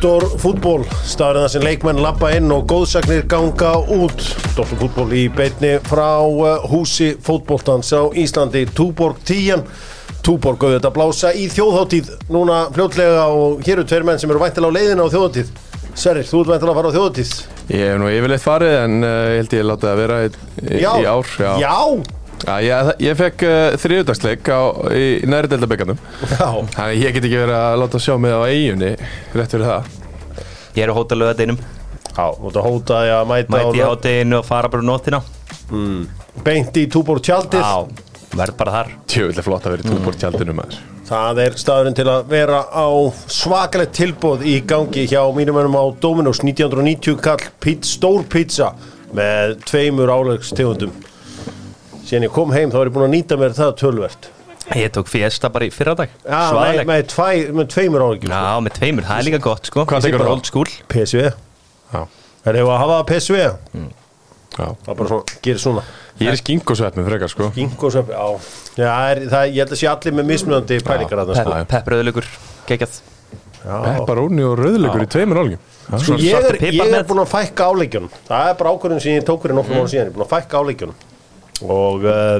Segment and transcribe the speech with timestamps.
[0.00, 4.22] Doktor fútból, staðurinn þar sem leikmenn lappa inn og góðsagnir ganga út.
[4.56, 9.60] Doktor fútból í beitni frá uh, húsi fótbóltans á Íslandi, Túborg 10.
[10.24, 14.72] Túborg auðvitað blása í þjóðháttíð núna fljótlega og hér eru tveir menn sem eru væntilega
[14.72, 15.50] á leiðina á þjóðháttíð.
[15.92, 17.34] Sverrir, þú ert væntilega að fara á þjóðháttíð.
[17.74, 20.32] Ég hef nú yfirleitt farið en uh, held ég láta það vera í,
[20.64, 21.76] í, í ár Já, Já.
[22.46, 24.60] Já ég, ég fekk uh, þriðudagsleik á,
[24.96, 25.98] í, næri deildabekkanum
[26.30, 26.46] Já.
[26.76, 28.94] Þannig ég get ekki verið að láta sjá mig á eiginni
[29.36, 29.90] rétt fyrir það.
[30.78, 31.60] Ég er á hótelöðadeginum
[32.10, 34.88] Já, þú ert að hóta að mæta Mæti í á hátteginu og fara bara um
[34.90, 35.20] nóttina.
[36.44, 37.62] Beint í Túborg tjaldið.
[37.62, 38.94] Já, verð bara þar.
[39.20, 40.80] Er flott að vera í túbort tjaldinu maður.
[41.10, 42.86] Það er staðurinn til að vera á
[43.30, 46.42] svakalegt tilbóð í gangi hjá mínum önum á Dominos.
[46.46, 48.72] 1990 kall stór pizza
[49.16, 50.92] með tveimur álegstegundum.
[52.10, 54.28] Síðan ég kom heim þá er ég búin að nýta mér það tölvert.
[54.76, 58.30] Ég tók fiesta bara í fyrradag Já, með, með, tvæ, með tveimur álegjum.
[58.34, 61.22] Já, með tveimur, það er líka gott sko Hvað tekur old school PSV.
[61.94, 62.00] Já,
[62.46, 63.40] Er hefur að hafa PSV?
[63.40, 63.50] já
[64.60, 65.82] Það er bara svona, gerir svona.
[66.20, 68.24] Ég er í skingosveppin frekar sko Ginkosöp, já.
[68.76, 71.54] Já, er, það, ég held að sé allir með mismunandi pælingar að það sko.
[71.56, 72.30] Pepp, Peppröðulegur,
[72.70, 72.98] geggjað
[73.60, 73.76] Já.
[73.84, 75.68] Pepparóni og rauðleikur í tveimur álgjum
[76.00, 79.26] Sko, ég, er, ég er búin að fækka áleikjunum það er bara ákvörðin sem ég
[79.28, 81.08] tók fyrir nokkrum ára síðan ég er búin að fækka áleikjunum
[81.66, 82.38] og uh,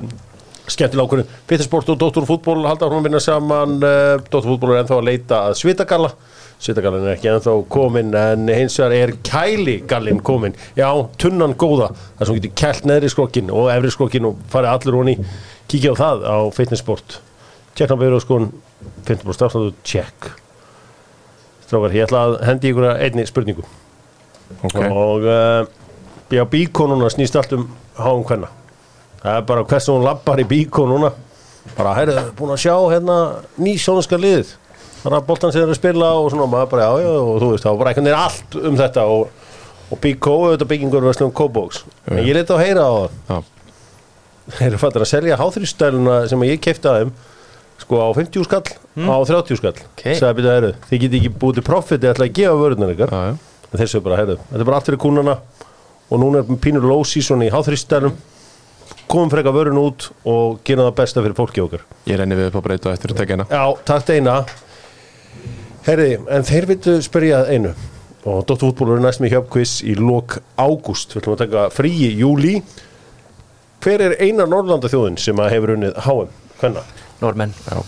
[0.70, 4.82] skemmtilega ákvörðin Pittersport og Dóttur fútból halda hún að vinna saman uh, Dóttur fútból er
[4.82, 6.12] ennþá að leita að Svitagalla.
[6.60, 10.88] Svitagallin er ekki ennþá komin en hins vegar er Kæligallin komin já,
[11.20, 15.16] tunnan góða það sem getur kælt neðri skokkin og efri skokkin og farið allir honi
[15.70, 17.18] kíkja á það á Fitnessport
[17.78, 18.52] tjekkna byrju skon
[19.06, 20.30] Fitnessport stafsnáttu tjekk.
[21.66, 23.66] Strákar, ég ætla að hendi ykkur einni spurningu.
[24.66, 25.68] Ok, og uh,
[26.32, 28.50] já, bíkó núna snýst allt um háum hvenna
[29.22, 31.12] það er bara hversu hún lappar í bíkó núna.
[31.76, 33.16] Bara, heyrðu, búin að sjá hérna
[33.60, 34.54] ný sjónarska liðið.
[35.00, 37.64] Þannig að boltan er að spila og svona maður bara, já, já, og þú veist,
[37.64, 39.50] þá var einhvern veginn allt um þetta og,
[39.90, 42.92] og bíkó, auðvitað byggingur verslum kóbóks, en ég leti á að heyra á
[43.30, 43.50] það.
[44.50, 47.12] Þeir eru fattir að selja háþrýstæluna sem ég kefti að þeim
[47.80, 48.64] sko á 50 skall,
[49.08, 49.76] á 30 skall.
[49.92, 50.04] Ok.
[50.18, 53.14] sagði byrja, heyrðu, þið geti ekki búið til profit eða ætla að gefa vörunar ykkar.
[53.14, 53.38] Já
[53.70, 55.36] En þeir séu bara, heyrðu, þetta er bara allt fyrir kúnana
[56.10, 58.16] og núna er pínur low season í háþrýstælum
[59.10, 61.82] komum freka vörun út og gera það besta fyrir fólki okkar.
[62.06, 64.36] Ég renni við upp á breytu eftir að tekja hérna Já, takk eina
[65.86, 67.70] Herði, en þeir vildu spyrja að einu.
[68.28, 71.88] Og Dóttur fútból eru næst með hjöfkviss í lok ágúst, við ætlum að taka frí
[72.04, 72.58] í júli
[73.80, 76.34] Hver er eina Norrlanda þjóðin sem að hefur unnið HM?
[76.60, 76.82] Hvenna?
[77.22, 77.80] Normenn Já,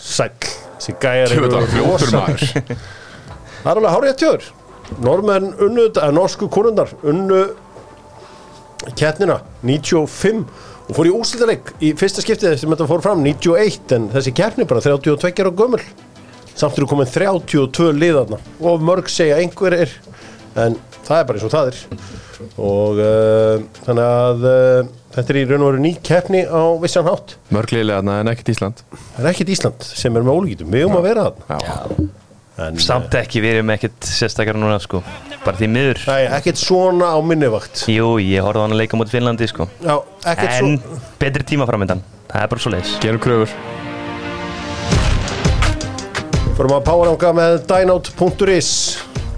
[0.00, 0.34] Sæll.
[0.80, 2.44] Þessi gæjar fljótur rosa- maður.
[3.60, 4.46] Það er alveg hárið að tjóður
[4.98, 7.44] Normenn unnu, eða norsku konundar unnu
[8.98, 10.44] kettnina 95
[10.90, 14.66] og fór í úslitaleg í fyrsta skiptið sem þetta fór fram 91 en þessi keppni
[14.68, 15.82] bara 32 ára gömul.
[16.58, 19.92] Samt eru komin 32 liðarna og mörg segja einhverjir
[20.58, 20.74] en
[21.06, 21.82] það er bara eins og það er.
[22.60, 27.06] Og uh, þannig að uh, þetta er í raun og veru ný keppni á vissan
[27.06, 27.36] hátt.
[27.54, 28.82] Mörgliðlega en ekkert Ísland.
[29.20, 31.60] Er ekkert Ísland sem er með ólíkitum við um að vera þarna.
[31.60, 32.10] Já,
[32.66, 35.02] en, Samt ekki, við erum ekkert sérstakar núna sko.
[35.44, 36.00] Bara því miður.
[36.10, 39.66] Nei, ekkert svona á minnivakt Jú, ég horfði á hann að leika mot Finnlandi sko.
[39.80, 39.94] Já,
[40.28, 43.54] ekkert En svo betri tíma framöndan Það er bara svo leiðis gerum kröfur.
[46.58, 48.70] Förum að poweranga með dynote.is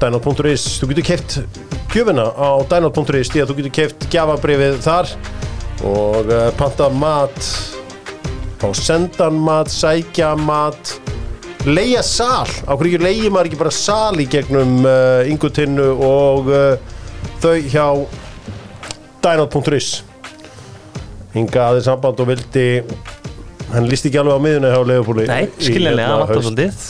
[0.03, 1.37] Dynote.is, þú getur keft
[1.93, 5.13] gjöfina á dynote.is því að þú getur keft gjafabrifið þar
[5.87, 7.39] og uh, panta mat
[8.59, 10.97] fá sendan mat, sækja mat
[11.67, 12.49] leia sal.
[12.67, 16.97] Á hverju leigi maður ekki bara sal í gegnum uh, yngutinnu og uh,
[17.43, 17.87] þau hjá
[19.23, 19.91] dynote.is
[21.33, 22.67] hinga aðeins samband og vildi
[23.73, 26.83] hann líst ekki alveg á miðuna hjá Leifupúli Nei, skiljanlega, hann vantar svolítið.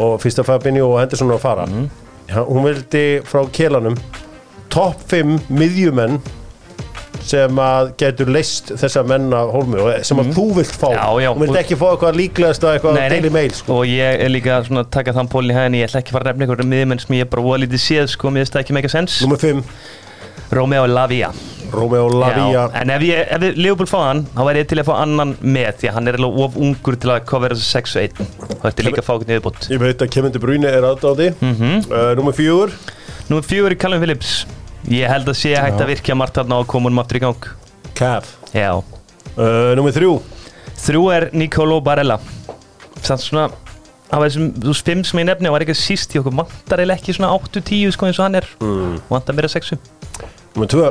[0.00, 1.66] Og fyrsta Fabinho og Henderson að fara.
[2.30, 3.98] Já, hún vildi frá kélanum
[4.72, 6.16] topp 5 miðjumenn
[7.32, 10.88] sem að getur leist þessa menn af hólmi og sem að þú vilt fá.
[10.94, 11.30] Já, já.
[11.32, 13.08] hún vildi ekki fá eitthvað líklegast að eitthvað nei.
[13.16, 13.80] daily mail sko.
[13.80, 16.18] Og ég er líka svona að taka þann pólinn í hæðinni Ég ætla ekki að
[16.20, 18.64] fara að nefna einhverjum miðjumenn sem ég bara voða lítið séð sko Mér finnst það
[18.66, 19.64] ekki mega sens Númer 5,
[20.52, 21.30] Romeo Lavia
[21.72, 24.80] Romeo Lavia Já, En ef, ég, ef við Leopold fá hann Þá væri ég til
[24.82, 27.78] að fá annan með Því að hann er alveg of ungur til að covera þessu
[27.78, 28.20] 6 og 1
[28.58, 30.84] Og þetta er líka að fá okkur niðurbútt Ég veit að Kevin De Bruyne er
[30.90, 31.78] aðdáði mm Mhm.
[31.88, 32.68] uh, Númer 4,
[33.30, 34.34] Nú er fjögur í Callum Phillips
[34.90, 37.48] Ég held að sé hægt að virkja margt þarna og koma um aftur í gang.
[37.94, 38.72] Cav Já.
[39.36, 40.08] Uh, Númer 3,
[40.82, 42.18] Þrjú er Nicolo Barella.
[43.02, 43.50] Samt svona
[44.12, 46.98] Af þessum, þú veist, fimm sem ég nefni var ekki síst í okkur vantar eða
[46.98, 48.48] ekki svona 8-10 sko eins og hann er.
[48.60, 48.98] Mm.
[49.08, 49.72] vantar meira 6
[50.52, 50.90] númer 2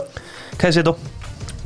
[0.57, 0.95] Kæði sér þó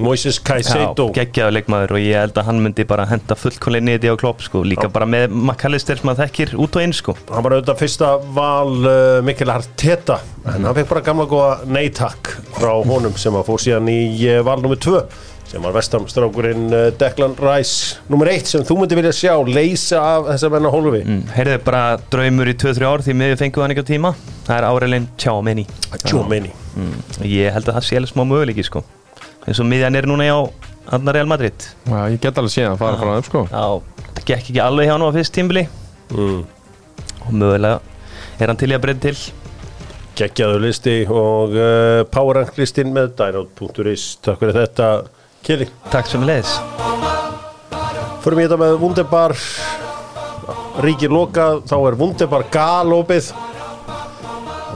[0.02, 1.08] Moises Caicedo.
[1.16, 4.64] Geggjaður leikmaður og ég held að hann myndi bara henda fullkonlega niður á klopp sko,
[4.68, 7.16] líka bara með McAllister sem að þekkir út og inn sko.
[7.30, 10.20] Hann var auðvitað fyrsta val uh, Mikkel Arteta
[10.52, 14.02] en hann fekk bara gamla góða neytakk frá honum sem að fór síðan í
[14.34, 14.76] uh, val nr.
[14.84, 15.00] 2
[15.46, 18.34] sem var vestamstrákurinn uh, Declan Rice nr.
[18.34, 21.06] 1 sem þú myndi vilja sjá leysa af þessa menna hólfi.
[21.06, 24.14] Mm, heyrðu bara draumur í 2-3 ár því miður fengið hann ekki á tíma.
[24.46, 25.66] Það er Árelin Tjámeni
[26.04, 26.94] Tjómeni mm,
[27.24, 28.84] ég held að það sé alveg smá möguleiki sko
[29.46, 30.40] eins og miðjan er núna á
[30.94, 31.66] Anna Real Madrid.
[31.86, 33.42] Já, ég get alveg síðan að fara frá þeim sko.
[33.50, 35.66] Já, það gekk ekki alveg hjá hann á fyrst tímbili
[36.14, 36.40] mm.
[37.26, 37.80] og mögulega
[38.40, 39.18] er hann til í að breyta til.
[40.16, 44.90] Geggjaðu listi og uh, powerrank listin með dynot.is takk fyrir þetta
[45.46, 45.68] Kili.
[45.94, 46.56] Takk sem leðis
[48.24, 49.36] Förum ég þetta með Wunderbar.
[50.82, 53.28] Ríkir lokað, þá er Wunderbar galopið.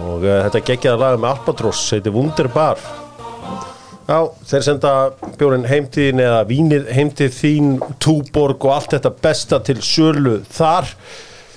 [0.03, 2.83] Og uh, þetta geggjaða lag með Albatross heitir Wunderbar
[4.09, 4.19] Já,
[4.49, 4.91] þeir senda
[5.37, 10.89] bjórinn heimtíðin eða vínið heimtíð þín, túborg og allt þetta besta til sölu þar.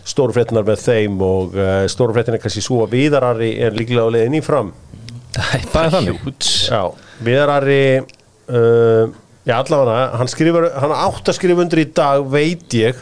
[0.03, 4.37] Stórfréttinar með þeim og uh, stórfréttin er kannski svo að viðarari er líklega á leiðin
[4.37, 4.73] í fram.
[5.33, 6.49] Það er Það er þannig.
[6.69, 6.83] Já,
[7.25, 9.15] viðarari uh,
[9.49, 13.01] já allavega hann skrifar, hann átt að skrifa undir í dag veit ég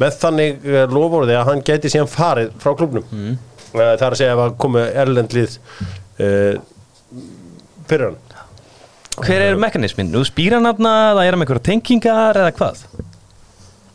[0.00, 3.38] með þannig uh, lofórði að hann geti síðan farið frá klubnum mm.
[3.72, 5.56] það er að segja að komu erlendlið
[6.22, 6.60] uh,
[7.90, 8.20] fyrir hann
[9.22, 10.10] Hver er mekanismin?
[10.12, 12.84] Nú spýr hann aðna, það er með einhverja tengingar eða hvað?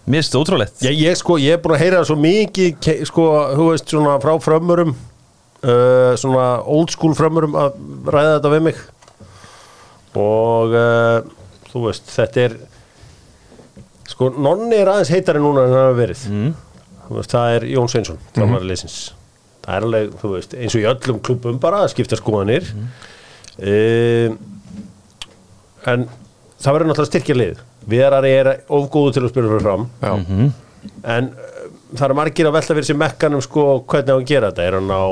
[0.08, 3.26] Mér finnst þetta ótrúlegt Já, ég sko, ég er búin að heyra svo mikið sko,
[3.58, 7.76] þú veist, svona frá frömmurum uh, svona old school frömmurum að
[8.08, 8.80] ræða þetta við mig
[10.18, 11.20] og uh,
[11.74, 12.58] þú veist, þetta er
[14.08, 16.50] sko, nonni er aðeins heitari núna en það hafa verið mm.
[17.10, 19.00] þú veist, það er Jón Sveinsson þjálfari liðsins
[19.68, 22.88] það er alveg, þú veist, eins og í öllum klubum bara að skipta skoðanir mm.
[25.88, 26.08] En
[26.58, 27.62] það verður náttúrulega styrkja lið.
[27.88, 29.86] Verari er ofgóðu til að spila fyrir fram.
[30.04, 30.14] Já,
[31.08, 34.52] en uh, það eru margir að velta fyrir sér mekkanum sko hvernig á að gera
[34.52, 34.66] þetta.
[34.68, 35.08] Er hann á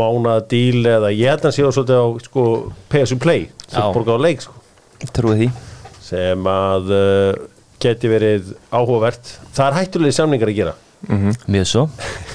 [0.00, 2.46] mánaða díl eða ég held að hann sé á svolítið á sko
[2.92, 3.90] pay as you play sem Já.
[3.94, 4.56] borga á leik sko.
[6.04, 7.44] Sem að uh,
[7.84, 9.36] geti verið áhugavert.
[9.56, 10.74] Það er hættulegi samningar að gera.
[11.52, 11.84] Mjög svo.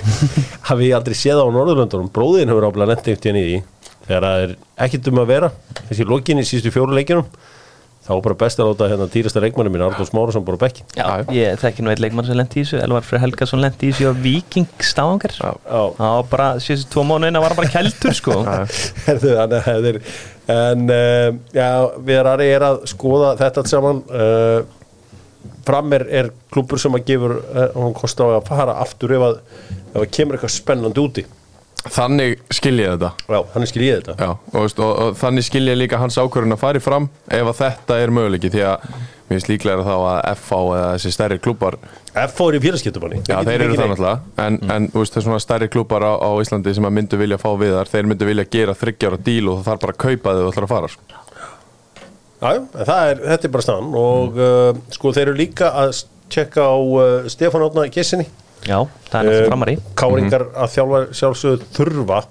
[0.69, 2.12] Hafi ég aldrei séð á Norðurlöndunum?
[2.13, 3.59] Bróðin hefur einhvern veginn í því
[4.09, 4.53] þegar það er
[4.85, 5.50] ekkert um að vera.
[5.88, 7.25] Þessi lokin í sístu fjóru leikjunum
[8.09, 10.85] þá er bara best að láta hérna dýrasta leikmanni mín Arnóð Smárasson bara á bekki
[10.97, 13.94] Já, ég þekki nú eitt leikmann sem lendi í þessu Elvar Freyr Helgason lendi í
[13.94, 15.53] þessu á Viking Stáangar Já.
[16.00, 18.41] Var bara, síðustu tvo mánuðina var hann bara keltur sko.
[19.06, 20.01] Herðu, þannig
[20.50, 21.69] en uh, já,
[22.01, 24.00] við erum er að skoða þetta saman.
[24.09, 24.63] Uh,
[25.67, 29.25] fram er, er klubur sem að gefur uh, hún kosti á að fara aftur ef
[29.27, 29.35] að,
[29.94, 31.25] ef að kemur eitthvað spennandi úti
[31.88, 33.12] þannig skil ég þetta.
[33.30, 34.16] Já, þannig skil ég þetta.
[34.20, 37.52] Já, og, veist, og, og þannig skil ég líka hans ákvörðun að fari fram ef
[37.54, 38.90] að þetta er möguleiki því að
[39.30, 41.78] mér finnst líklega þá að FH eða þessi stærri klubbar
[42.18, 44.34] F er í félagskiptumanni Já, þeir eru það náttúrulega.
[44.46, 47.50] En, en þú veist, svona stærri klubbar á, á Íslandi sem að myndu vilja fá
[47.62, 50.44] við þar þeir myndu vilja gera þryggjára díl og það þarf bara að kaupa þau
[50.44, 51.26] og ætlar að fara sko.
[52.40, 55.98] Já, en er, þetta er bara staðan og uh, sko þeir eru líka að
[56.31, 58.26] tjekka á uh, Stefán Átna Gessinni
[58.67, 58.79] Já,
[59.09, 59.75] það er náttúrulega framari.
[60.00, 62.21] Káringar að þjálfa sjálfsögðu þurfa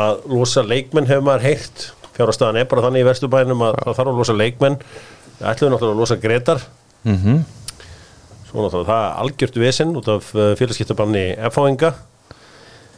[0.00, 1.90] að losa leikmenn hefur maður heyrt.
[2.14, 4.80] Fjárhastæðan er bara þannig í vesturbænum að það þarf að losa leikmenn.
[5.38, 6.66] Það ætlum við náttúrulega að losa Gretar.
[7.04, 7.44] Mm
[8.54, 11.90] svo náttúrulega það er algjört vesinn út af félagskiptabanni F-fáinga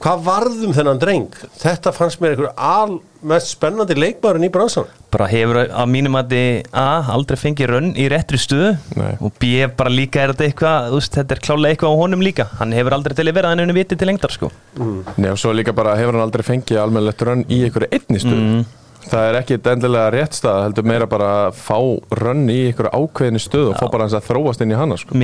[0.03, 1.37] hvað varðum þennan dreng?
[1.61, 6.35] Þetta fannst mér einhver al mest spennandi leikmaðurinn í bransan Bara hefur að mínum að
[6.77, 6.87] A.
[7.15, 9.15] aldrei fengið rönn í réttri stuðu Nei.
[9.21, 9.67] og B.
[9.77, 12.75] bara líka er þetta eitthvað þú veist, þetta er klálega eitthvað á honum líka hann
[12.77, 15.75] hefur aldrei til að vera hann henni viti til lengdar sko Nei, og svo líka
[15.77, 18.67] bara hefur hann aldrei fengið almennilegt rönn í einhverju einni stöð
[19.07, 21.79] Það er ekki endilega rétt stað heldur meira bara að fá
[22.19, 25.15] rönn í einhverju ákveðinni stöð og fá bara hans að þróast inn í hana sko.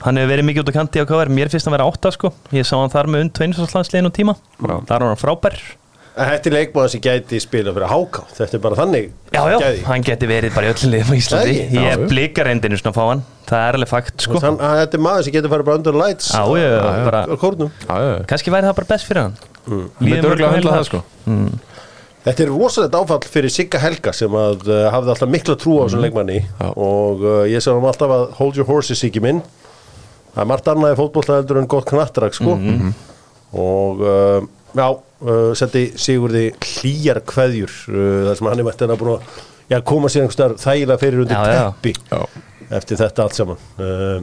[0.00, 2.30] Hann hefur verið mikið út á kanti á KR Mér finnst hann vera átta sko.
[2.56, 4.34] Ég sá hann þar með und og einsvarslandsliðin og tíma.
[4.60, 4.76] Já.
[4.88, 5.58] Það er hann frábær.
[6.20, 9.58] En þetta er leikmaður sem gæti spila fyrir háká þetta er bara þannig Já, já,
[9.62, 9.82] gæði.
[9.86, 11.52] hann geti verið bara í öllum liðum á Íslandi.
[11.54, 12.08] já, Ég já.
[12.10, 13.22] blikar reyndinu svona að fá hann.
[13.46, 14.40] Það er alveg fakt sko.
[14.42, 17.22] Þann, að þetta er maður sem getur farið bara under lights Já, já, á- bara-
[17.30, 17.70] á kórnum.
[17.86, 18.26] Já, já, já.
[18.32, 19.36] Kannski væri það bara best fyrir hann.
[19.70, 21.02] Líður myndi örgulega að vel það sko.
[22.26, 25.86] Þetta er rosalegt áfall fyrir Sigga Helga sem að uh, hafði alltaf mikla trú á
[25.86, 26.42] þessum leikmanni.
[26.58, 26.68] Já.
[26.76, 29.40] og uh, ég sagði hann alltaf að hold your horses Siggi minn
[30.34, 32.56] það er margt annað í fótbollta heldur en gott knattrak sko.
[33.60, 34.44] Og uh,
[34.78, 39.16] já, uh, setti Sigurði hlýjar kveðjur uh, þar sem hann er mætti hann að búin
[39.16, 39.40] að
[39.72, 41.64] já, koma sér einhvers staðar þægilega fyrir undir Já, já.
[41.74, 42.22] teppi Já.
[42.78, 43.66] eftir þetta allt saman.
[43.80, 44.20] Uh,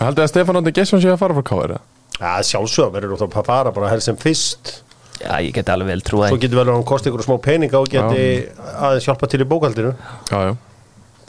[0.00, 1.82] Haldið að Stefán Andi Gesson sé að fara frá KR eða?
[2.20, 4.72] Já, sjálfsögum verður náttúrulega að fara bara helst sem fyrst.
[5.20, 7.76] Já, ég geti alveg vel trúið Svo getur vel að hann kosti ykkur smá peninga
[7.82, 8.22] og geti
[8.80, 9.90] aðeins hjálpa til í bókaldinu
[10.30, 10.52] Já, já,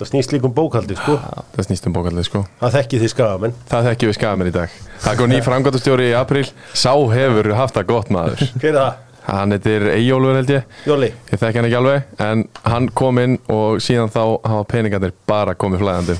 [0.01, 1.13] Það snýst líka um bókaldi, sko.
[1.53, 2.39] Það snýst um bókaldið sko.
[2.57, 4.77] Það þekki þið skagamenn Það þekki við skamir í dag.
[5.03, 6.41] Það kom ný framgöndustjóri í april
[6.73, 8.41] Sá hefur haft það gott maður.
[8.57, 9.10] Hver er það?
[9.21, 10.63] Hann heitir Eyjólfur held ég.
[10.89, 11.07] Jóli.
[11.29, 15.53] Ég þekki hann ekki alveg En hann kom inn og síðan þá hafa peningarnir bara
[15.61, 16.15] komið flæðandi.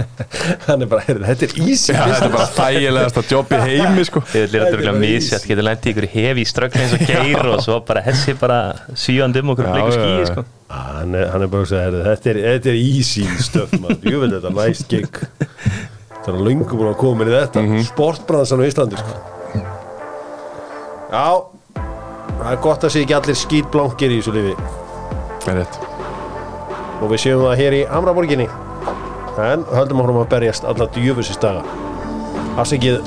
[0.66, 4.06] Hann er bara, heyrðu, þetta er easy Já, þetta er bara þægilegasta jobb í heimi
[4.08, 4.22] sko.
[4.32, 7.48] Þið er Þetta er lirað bara misjætt, getur lendið ykkur hefi ströggna eins og geir
[7.52, 8.58] og svo bara hessi bara
[9.04, 10.46] síðan um okkur Já, bleiku já, skíi sko.
[10.70, 13.76] Ah, Hann er, hann er bara að segja, heyrðu, þetta er, þetta er easy stöf,
[13.82, 14.10] maður.
[14.14, 15.22] Jú veit þetta, nice gig.
[16.20, 17.64] Það er löngu búin að koma inn í þetta.
[17.68, 19.66] Mm Sportbransan á Íslandi, sko.
[21.10, 21.26] Já
[22.40, 24.54] Það er gott að sé ekki allir skýtblankir í þessu lífi
[25.50, 25.76] Er rétt.
[27.00, 28.46] Og við séum það hér í Hamraborginni.
[29.40, 31.62] En höldum áfram að berjast alla djöfusist daga.
[32.60, 32.98] Afsækið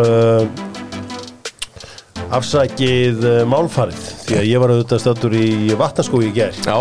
[0.00, 0.44] uh,
[2.38, 4.00] afsækið uh, málfarið.
[4.28, 5.48] Því að ég var auðvitað stöldur í
[5.80, 6.76] vatnaskói í ger Já,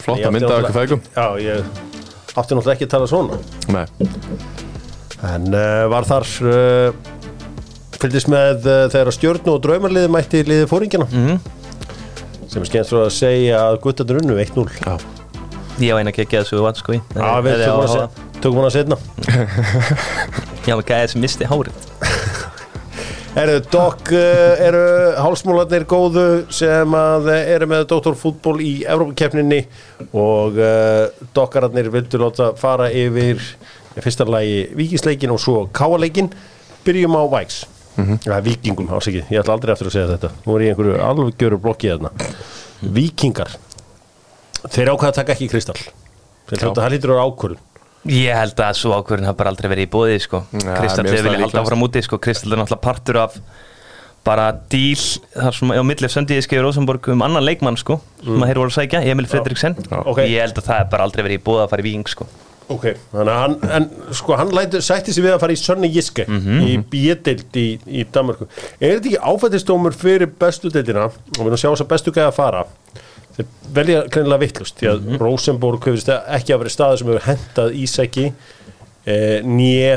[0.00, 1.04] flott að mynda af ykkur fægum.
[1.16, 1.82] Já, ég
[2.34, 3.40] átti náttúrulega ekki að tala svona.
[3.72, 3.84] Nei,
[5.34, 6.28] en uh, var þar
[8.04, 11.40] fylgdist með uh, þegar stjörnu og draumarliði mætti liði fóringina Mhm.
[12.48, 14.94] sem er skemmt svo að segja að guttandur unnu 1-0 já.
[15.82, 17.00] Ég á eina geggjaði svo vann sko í.
[17.18, 17.64] Já, við
[18.44, 18.94] tökum hana setna
[20.68, 21.74] Já, með gæði sem misti hárið.
[23.34, 24.82] Herðu, Dokk uh, eru
[25.18, 29.64] hálsmólarnir góðu sem að uh, eru með doktorfútból í Evrópakeppninni
[30.14, 36.30] og uh, Dokkararnir vildu láta fara yfir í fyrsta lagi Víkingsleikin og svo Káaleikin
[36.86, 37.64] byrjum á Væks
[37.96, 38.42] mm -hmm.
[38.42, 41.58] Víkingum, ásækið, ég ætla aldrei eftir að segja þetta nú er ég í einhverju alvegjöru
[41.58, 42.10] blokki þarna
[42.80, 43.50] Víkingar
[44.68, 45.80] þeir ákveða að taka ekki kristall
[46.50, 47.62] það lítur á ákvörðun
[48.04, 50.42] Ég held að svo ákvörðin hafa bara aldrei verið í bóði sko.
[50.52, 52.18] Ja, Kristall hefur viljað halda áfram úti sko.
[52.20, 53.38] Kristall er náttúrulega partur af
[54.24, 55.00] bara díl
[55.32, 58.72] þar sem á milli Söndíði skefur Rosenborg um annan leikmann sko, sem að þeir voru
[58.72, 59.98] að sækja, Emil Fredriksen Já.
[60.00, 60.20] Ok.
[60.24, 62.28] Ég held að það er bara aldrei verið í bóði að fara í Víking sko.
[62.72, 65.90] Ok, þannig að hann, en, sko, hann lætur, sætti sig við að fara í Sönni
[65.92, 68.46] Jiske í bíedeild í, í Danmarku.
[68.80, 72.14] Er þetta ekki áfættistómur fyrir bestu deildina og við erum að sjá þess að bestu
[72.16, 72.62] gæða að fara
[73.34, 77.76] þeir velja greinilega vittlust því að Rosenborg hefur ekki að vera staður sem hefur hentað
[77.84, 79.94] Ísæki eh, nýje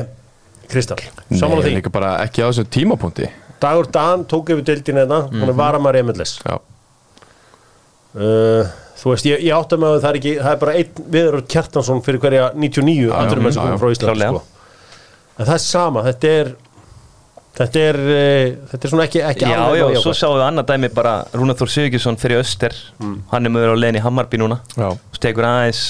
[0.68, 1.04] Kristall.
[1.32, 1.76] Saman á Nei, því.
[1.78, 3.30] líka bara ekki á þessum tímapunkti
[3.64, 6.36] Dagur Dan tók yfir deildina þetta, hann er varamæri Emilles.
[6.44, 6.58] Já,
[8.18, 8.66] Uh,
[8.98, 11.42] þú veist, ég, ég átta mig að það er ekki það er bara einn viður
[11.54, 14.32] Kjartansson fyrir hverja 99 andur menn sem já, komum frá klárlega.
[14.32, 14.64] sko.
[15.38, 16.54] en það er sama, þetta er
[17.58, 20.92] þetta er uh, þetta er svona ekki, ekki Já, já, svo sjáum við annað dæmi
[20.94, 22.76] bara Rúnar Þór Sigurðsson fyrir Öster.
[23.34, 24.62] Hann er mögur á leiðin í Hammarby núna.
[24.78, 24.92] Já.
[25.18, 25.84] Stegur aðeins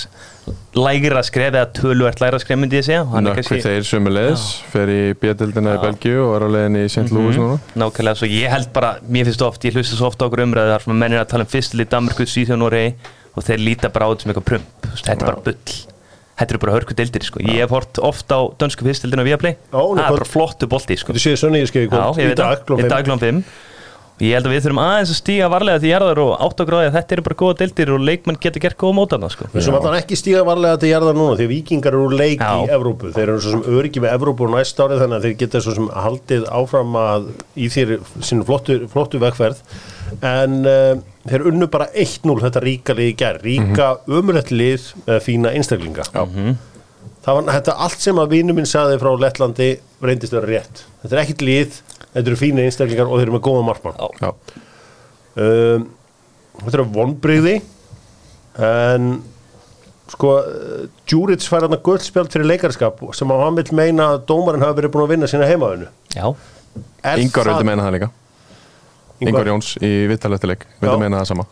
[0.77, 3.01] lægra skref eða töluvert lægra skref myndi ég segja.
[3.11, 6.85] Hann er Nökkvi þeir sömulegis fer í bjöldildina í Belgíu og er á leiðin í
[6.87, 7.09] St.
[7.15, 7.57] Louis núna.
[7.75, 10.75] Nákvæmlega svo ég held bara, mér finnst oft, ég hlusta svo ofta á okkur umræðu
[10.75, 14.07] þar sem mennir að tala um fyrstil í Danmarku, Svíþjóð, Noregi og þeir líta bara
[14.07, 14.89] á þetta sem eitthvað prump.
[14.93, 15.96] Þetta er bara bull
[16.37, 17.41] þetta eru bara hörku deildir sko.
[17.41, 18.85] ég hef hort ofta á dönsku
[19.27, 19.57] Viaplay.
[19.57, 21.15] Já, hún er það er bara flottu bolti sko.
[21.17, 23.47] Þú séu Sönni ég kvöld ég í dag, klón 5 og
[24.17, 26.89] ég held að við þurfum aðeins að stíga varlega til jarðar og átt og gráði
[26.89, 29.49] að þetta eru bara góða deildir og leikmenn getur gert góða mótana sko.
[29.53, 32.53] Við sem allan ekki stíga varlega til jarðar núna því að vikingar eru leik Já.
[32.57, 33.11] í Evrópu.
[33.13, 35.75] Þeir eru svo sem öryggi með Evrópu og næst árið þannig að þeir geta svo
[35.77, 37.93] sem haldið áfram að í þér
[38.25, 39.61] sinu flottu, flottu vegferð.
[40.25, 40.95] En uh,
[41.29, 43.41] þeir unnu bara 1-0 þetta ríka lið í gær.
[43.43, 46.05] Ríka mm ömulegt lið með fína einstaklinga.
[46.09, 46.23] Já,
[47.25, 50.85] það var þetta allt sem að vinnu minn saði frá Lettlandi reyndist vera rétt.
[51.03, 51.79] Þetta er ekkit lið,
[52.13, 54.35] þetta eru fína einstaklingar og þeir eru með góða markmann.
[55.37, 55.87] Um,
[56.63, 57.57] þetta eru vonbrigði
[58.67, 59.09] en
[60.11, 60.31] sko
[61.07, 64.79] Djuric fær hann að guldspjald fyrir leikarskap sem að hann vil meina að dómarinn hafi
[64.79, 66.31] verið búin að vinna sína heimaðinu Já,
[67.17, 68.09] Ingar vildi meina það líka.
[69.17, 71.47] Ingar Ingvar, Jóns í vittalöftileik vildi meina það sama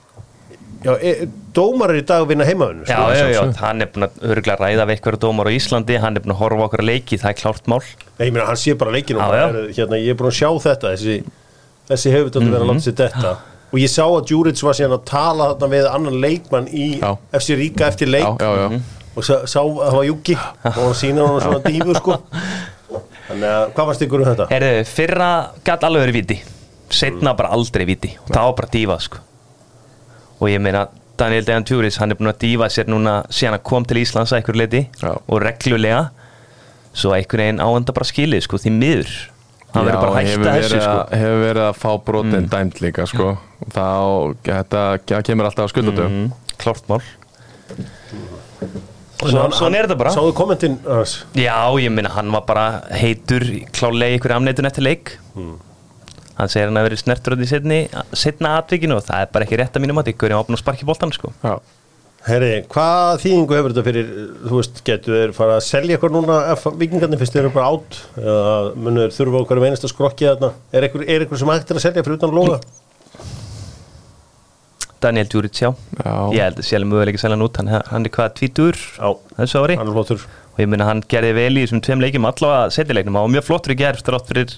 [0.85, 4.57] já, e, dómarar í dag vinna heimaðinu já, já, já, hann er búin að örgulega
[4.61, 7.19] ræða við eitthvað dómar á Íslandi, hann er búin að horfa á okkur að leiki,
[7.21, 7.81] það er klárt mál.
[8.19, 9.65] Nei, ég meina hann sé bara leikinu Já, já.
[9.79, 11.17] hérna, ég er búin að sjá þetta þessi,
[11.91, 13.35] þessi hefur þetta verið að láta sér þetta
[13.75, 17.09] og ég sá að Djuric var síðan að tala þarna við annan leikmann í Já.
[17.35, 18.23] FC Ríka eftir leik.
[18.23, 21.61] Já, já, já, og sá, sá að það var Júki og hann sína hann svona
[21.65, 22.17] dífu sko.
[23.27, 24.47] Þannig að hvað varst ykkur um þetta?
[24.53, 25.29] Herðu, fyrra
[25.65, 26.37] gæti alveg verið viti
[26.93, 29.21] setna bara aldrei viti og það var bara dífa sko.
[30.39, 33.63] Og ég meina Daniel Dejan Tjúris, hann er búin að dífa sér núna síðan að
[33.69, 35.13] kom til Íslands að einhver leiti Já.
[35.15, 36.01] og reglulega.
[36.95, 39.13] Svo einhvern veginn áenda bara skilið sko, því miður.
[39.75, 40.95] Hann verður bara að hefur hætta verið, þessu sko.
[40.95, 43.29] að, hefur verið að fá brotin dæmt líka sko.
[43.75, 43.87] þá,
[44.47, 46.27] þetta það kemur alltaf á skuldatu mm,
[46.63, 47.01] klárt mál.
[49.15, 50.13] Svo, svona er þetta bara.
[50.15, 50.77] Sáðu kommentin?
[51.39, 52.65] Já, ég meina hann var bara
[52.95, 53.43] heitur
[53.75, 55.15] klálega í einhverju amneitun eftir leik
[56.35, 57.79] hann segir hann að verið snertur á því setni,
[58.15, 60.61] setna atvikinu og það er bara ekki rétt að mínum að ykkur er opn og
[60.61, 61.31] sparki boltan sko.
[61.45, 61.57] Já,
[62.25, 64.07] Herri, hvað þýðingu hefur þetta fyrir,
[64.47, 67.67] þú veist, getur þeir fara að selja eitthvað núna ef vikingarnir fyrst þeir eru bara
[67.75, 70.49] átt eða munur þurfa okkur að einasta skrokki þarna?
[70.73, 72.57] Er eitthvað, er sem hægt er að selja fyrir utan loga?
[75.05, 75.69] Daniel Djuric, já.
[76.01, 76.13] Já.
[76.33, 77.61] ég held að sjálf möguleik að selja hann út.
[77.61, 79.77] Hann, hann er hvað tvítur Já, þessu ári.
[79.77, 80.25] Hann er
[80.55, 83.73] og ég meina hann gerði vel í þessum tveim leikjum allavega setjuleiknum og mjög flottur
[83.75, 84.53] í gerð strátt fyrir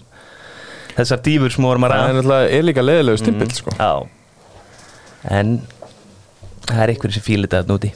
[0.97, 2.15] þessar dýfur sem vorum að það er ræða.
[2.17, 3.75] náttúrulega er líka leðilegu stimpill sko.
[3.77, 3.91] Já.
[5.37, 5.53] En
[6.67, 7.89] það er einhverjum sem fílir þetta núti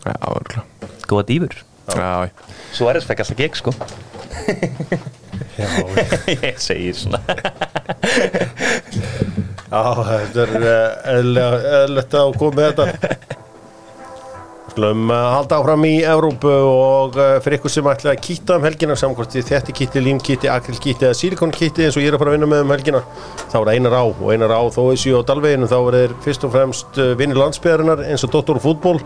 [0.00, 0.64] Já, örgulega
[1.10, 1.56] Góða dýfur.
[1.90, 2.30] Já,
[2.76, 3.72] Svo er þess fekk alltaf gegn sko.
[5.58, 5.68] Já,
[6.46, 7.20] Ég segir svona.
[9.70, 12.86] Já þetta er eh, eðlilegt að koma með þetta
[14.70, 18.94] Skulum halda áfram í Evrópu og uh, fyrir ykkur sem ætla að kýta um helgina
[18.98, 22.36] samkvæmt því þetta kitti, límkitti, akrilkitti eða sílikonkitti eins og ég er að fara að
[22.38, 23.00] vinna með um helgina
[23.50, 26.14] þá er það einar á og einar á þó þessi á Dalveginu þá er þeir
[26.26, 29.00] fyrst og fremst uh, vinnir landsbyðarinnar eins og Dóttor fútból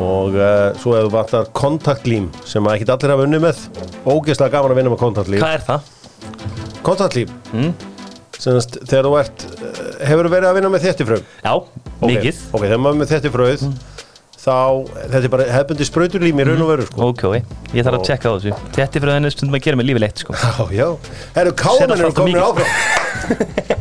[0.00, 3.60] og uh, svo hefur vantar kontaktlím sem að ekkit allir hafa unni með
[4.08, 5.90] ógeðslega gaman að vinna með kontaktlím Hvað er það?
[6.88, 7.74] kontaktlím Mm?
[8.34, 9.44] Semast, þegar þú ert
[10.08, 11.52] hefur verið að vinna með þettifröð Já,
[12.02, 12.40] mikið.
[12.56, 12.64] ok,
[14.44, 14.56] þá,
[15.08, 17.08] þetta er bara hefbundi sprauturlím í raun og veru sko.
[17.10, 17.22] Ok,
[17.72, 18.52] ég þarf að tjekka á þessu.
[18.76, 20.36] Þetta er fyrir þenni stundum að gera með lífi leitt sko.
[20.36, 20.88] Já, já.
[21.38, 22.70] Herru, káamenn eru komin áfram.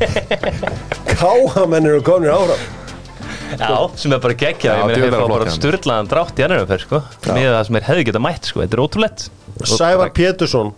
[1.24, 2.64] Káamenn eru komin áfram.
[3.54, 6.64] Já, sem er bara geggja Já, Ég meina, þeir er bara styrlaðan drátt í annar
[6.64, 7.02] umferð sko.
[7.30, 8.64] Með það sem er hefði geta mætt sko.
[8.64, 9.26] Þetta er ótrúlegt.
[9.70, 10.72] Sævar Pétursson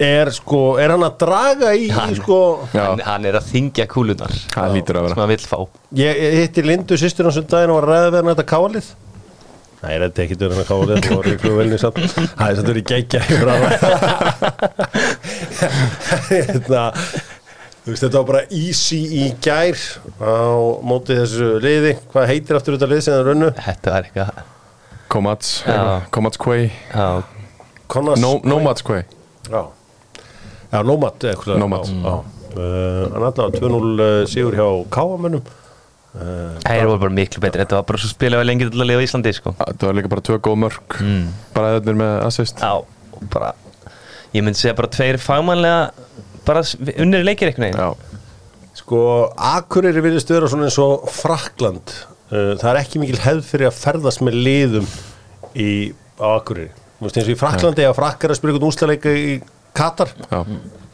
[0.00, 2.38] er sko, er hann að draga í, í Hann- sko,
[2.72, 5.14] hann, hann er að þingja kúlunar Það lítur að vera.
[5.14, 5.58] Sem hann vill fá
[6.00, 8.88] ég, ég hitti Lindu sýstur hans um daginn og var að við hann þetta káalið.
[9.82, 11.96] Nei, þetta er ekki dörðan að káalið, það var ykkur velni samt.
[12.38, 13.48] Það er verið geggja yfir
[16.30, 16.82] Hérna,
[17.82, 19.78] þú veist, þetta var bara easy í gær
[20.22, 20.54] á
[20.86, 21.96] móti þessu liði.
[22.12, 23.50] Hvað heitir aftur þetta lið sem það runnu?
[23.58, 24.30] Þetta var eitthvað
[25.12, 25.48] Komats.
[27.92, 29.02] Komats No- Nomads Quay
[29.50, 29.66] Já,
[30.72, 31.90] já Nómat eitthvað Nómat.
[32.52, 37.62] Hann allavega 2-0 uh, sigur hjá Káamönnum uh, það voru bara miklu betri.
[37.64, 39.54] Þetta var bara svo spilaði lengi til að lifa í Íslandi sko.
[39.60, 41.28] Það var líka bara tvö góð mörg Mm.
[41.54, 42.60] Bara þetta með assist.
[42.60, 43.52] Já, bara
[44.32, 45.92] Ég myndi segja bara tveir fagmannlega
[46.46, 46.62] bara
[47.04, 47.96] unnir leikir eitthvað
[48.72, 48.98] Sko,
[49.36, 51.92] Akureyri virðist vera svona eins og Frakland.
[52.32, 54.86] Uh, Það er ekki mikil hefð fyrir að ferðast með liðum
[55.52, 56.70] í, á Akureyri.
[56.96, 59.34] Þú veist eins og í Fraklandi eða frakkar að spila einhvern úslaleika í
[59.74, 60.08] Katar.
[60.30, 60.40] Já,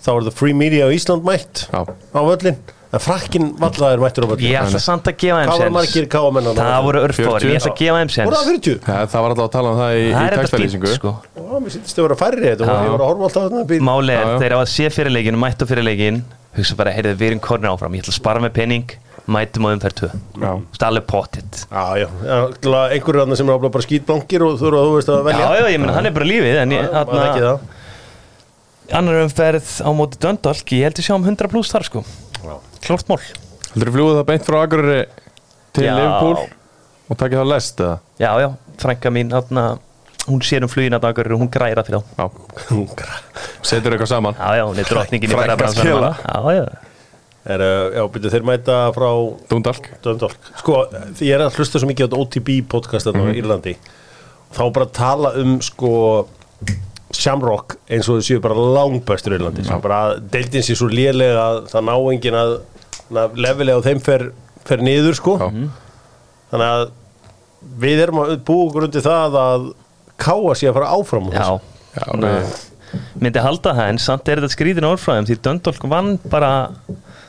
[0.04, 1.80] þá er það free media á Ísland mætt já.
[1.84, 2.56] á völlin
[2.88, 5.74] en frakkin vallaður mættur á völlin Ég ætla samt að gefa þeim Hvað voru séns.
[5.76, 7.48] margir Káamenn Það voru örfári, 40.
[7.50, 8.78] ég ætla að gefa þeim Voru það 40?
[8.86, 11.00] Það, það var alltaf að tala um það í, í Það er þetta textalýsingu fínt
[11.02, 11.12] sko.
[11.36, 12.64] Já, mér sýttist að vera færri þetta.
[12.64, 12.78] Og Já.
[12.86, 14.38] ég var að horfa alltaf þarna býr Máli er, Já, já.
[14.44, 16.22] þeir á að sé fyrir leikin mættu fyrir leikin,
[16.56, 17.92] hugsa bara, heyrðu, við erum kornir áfram.
[17.98, 18.94] Ég ætla að spara með penning,
[19.28, 20.10] mætum á umferð 2
[20.40, 20.52] Já.
[20.78, 21.60] Stalli pottit.
[21.68, 24.88] Já, já, já náttúrulega einhverju þarna sem er áfla bara skítbankir og þú eru að
[24.88, 25.50] þú veist að Já, velja.
[25.60, 27.76] Já, ég menn, hann er bara lífið en ég, maður ekki þarna, það
[28.96, 32.04] annar umferð á móti Döndalk, ég held að sjá um 100 pluss þar sko.
[32.40, 32.54] Já.
[32.84, 33.20] Klart mál.
[33.72, 35.02] Heldur þú fljóðu það beint frá Akureyri
[35.76, 35.92] til Já.
[35.98, 36.38] Liverpool
[37.08, 37.98] og takið það lest eða?
[38.20, 38.48] Já, já,
[38.82, 39.64] frænka mín, þarna,
[40.28, 42.28] hún sér um flugina dagur og hún græra fyrir þá
[43.64, 44.38] setur eitthvað saman.
[44.38, 46.12] Já, já, hún er drottningin í hana.
[46.24, 46.68] Já, já,
[47.48, 49.06] Er, uh, já, byrju, þeir mæta frá
[49.48, 49.86] Dundalk.
[50.04, 50.82] Döndalk Sko,
[51.24, 53.72] ég er að hlusta svo mikið á OTB podcast þarna á Írlandi.
[54.52, 55.92] Þá bara að tala um sko
[57.18, 60.88] Shamrock eins og þau séu bara langbæstur í Írlandi sem bara að deildin sér svo
[60.92, 62.54] lélega að það ná engin að,
[63.24, 64.24] að lefilega á þeim fer,
[64.68, 65.34] fer niður sko.
[65.40, 65.48] Já.
[66.52, 66.84] þannig að
[67.82, 69.68] við erum að búa okkur undir það að
[70.22, 71.48] káa sér að fara áfram já.
[71.98, 72.04] Já,
[73.18, 76.52] myndi halda það en samt er þetta skrítin orðfræðum því Döndalk vann bara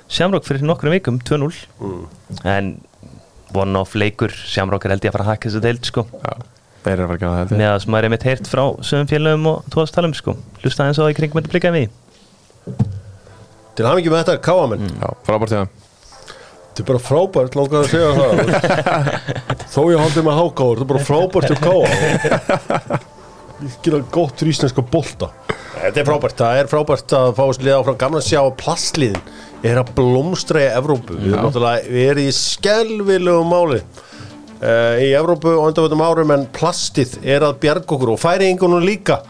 [0.10, 1.66] Shamrock fyrir nokkrum vikum 2-0
[2.50, 2.76] en
[3.58, 6.06] one-off leikur Shamrock er held ég að fara að hakka þessu deild sko.
[6.22, 6.34] Já,
[6.88, 9.50] eru að fara að það með það sem maður er mitt heyrt frá sögum félögum
[9.52, 10.36] og tóðastalum sko.
[10.64, 11.90] Hlusta eins og í kringum þetta blikkaði við
[13.76, 15.70] Til hafa ekki með þetta káamenn Já, frábært þeim.
[16.70, 18.32] Þetta er bara frábært, langar að segja það.
[19.74, 23.00] Þó ég haldi með hákáður Þetta er bara frábært til káa
[23.60, 25.28] Ekki það gott fyrir íslenska bolta.
[25.80, 27.98] Þetta er frábært, það er frábært að fá þessi liða áfram.
[28.00, 29.34] Gamla að sjá að plastliðin
[29.68, 31.18] er að blómstra í Evrópu.
[31.20, 33.82] Við erum náttúrulega, við erum í skelvilegu máli
[34.62, 38.80] uh, í Evrópu og undanvöldum árum en plastið er að bjarga okkur og færi einhvern
[38.86, 39.22] líka.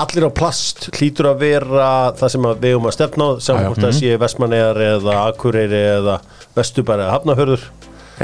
[0.00, 3.66] Allir á plast hlýtur að vera það sem að við um að stefna á saman
[3.68, 6.14] hvort það sé Vestmannegar eða Akureyri eða
[6.56, 7.66] Vesturbæri eða Hafnafjörður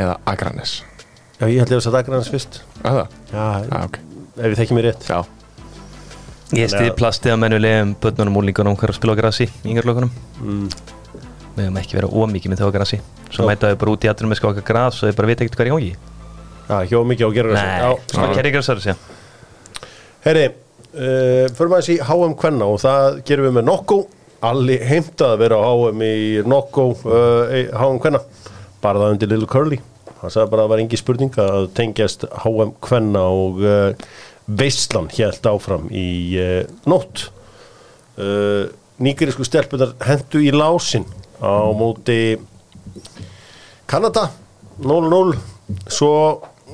[0.01, 0.79] Eða Akranes
[1.39, 2.63] Já, ég held ég að það dagar hans fyrst.
[2.81, 3.19] Er það?
[3.31, 3.99] Já, Já, ok.
[4.39, 5.05] Ef við þekkjum mér rétt.
[5.07, 5.19] Já,
[6.57, 10.11] ég stiði plastið að mennulegum börnunum og úlingunum hver að spila á grassi í yngarlökunum
[11.59, 13.49] við höfum ekki verið ómikið með þjóðgrassi svo Já.
[13.51, 15.67] mæta við bara út í aðrum með skóka gras og þau bara vita ekkert hvað
[15.67, 15.75] er í.
[15.75, 16.18] gangi Já,
[16.69, 17.31] hjá mikið á
[18.77, 18.95] þessi
[20.27, 23.99] Herri, uh, fyrir maður þessi HM Kvenna og það gerum við með Nokko.
[24.49, 28.21] Alli heimtað að vera á HM í Nokko uh, í HM Kvenna.
[28.83, 29.79] Bara það undir Little Curly.
[30.19, 34.11] Hann sagði bara að það var engi spurning að tengjast HM Kvenna og uh,
[34.59, 36.09] Veistlan helt áfram í
[36.89, 37.29] nótt.
[38.99, 41.05] Nýgerisku stelpunar hendu í lásin
[41.39, 42.39] á móti
[43.87, 44.25] Kanada
[44.83, 45.37] 0-0
[45.87, 46.15] svo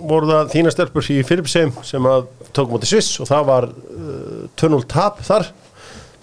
[0.08, 2.26] voru það þína stelpur í Filipsheim sem að
[2.56, 5.48] tók móti Sviss og það var uh, 2-0 tap þar.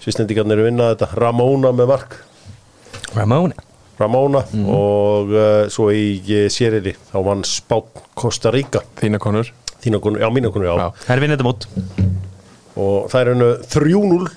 [0.02, 2.16] Svisslendingarnir eru vinnað þetta Ramona með mark.
[3.14, 3.68] Ramona.
[4.00, 4.40] Ramona
[4.72, 8.82] og uh, svo í uh, sérili þá vann Spán Costa Rica.
[9.00, 9.52] Þína konur.
[9.82, 10.88] Þína konu, já mína konu, já, Já.
[11.06, 11.64] Það er vinnið þetta mót.
[12.82, 14.28] Og það er hennu 3-0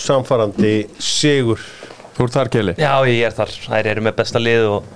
[0.00, 1.62] samfarandi sigur.
[2.16, 4.88] Þú ert þar Keli Já, ég er þar, þær eru með besta lið og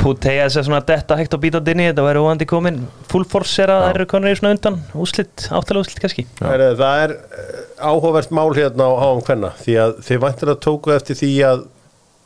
[0.00, 2.80] Puteja þess að svona detta hægt inn í þetta væri óandi komin.
[3.10, 4.80] Full force er að þær eru konur í svona undan.
[5.00, 6.26] Úslitt, áttalega úslitt kannski.
[6.40, 10.60] Heru, það er uh, áhugavert mál hérna á HM Kvenna því að þið væntir að
[10.66, 11.64] tóku eftir því að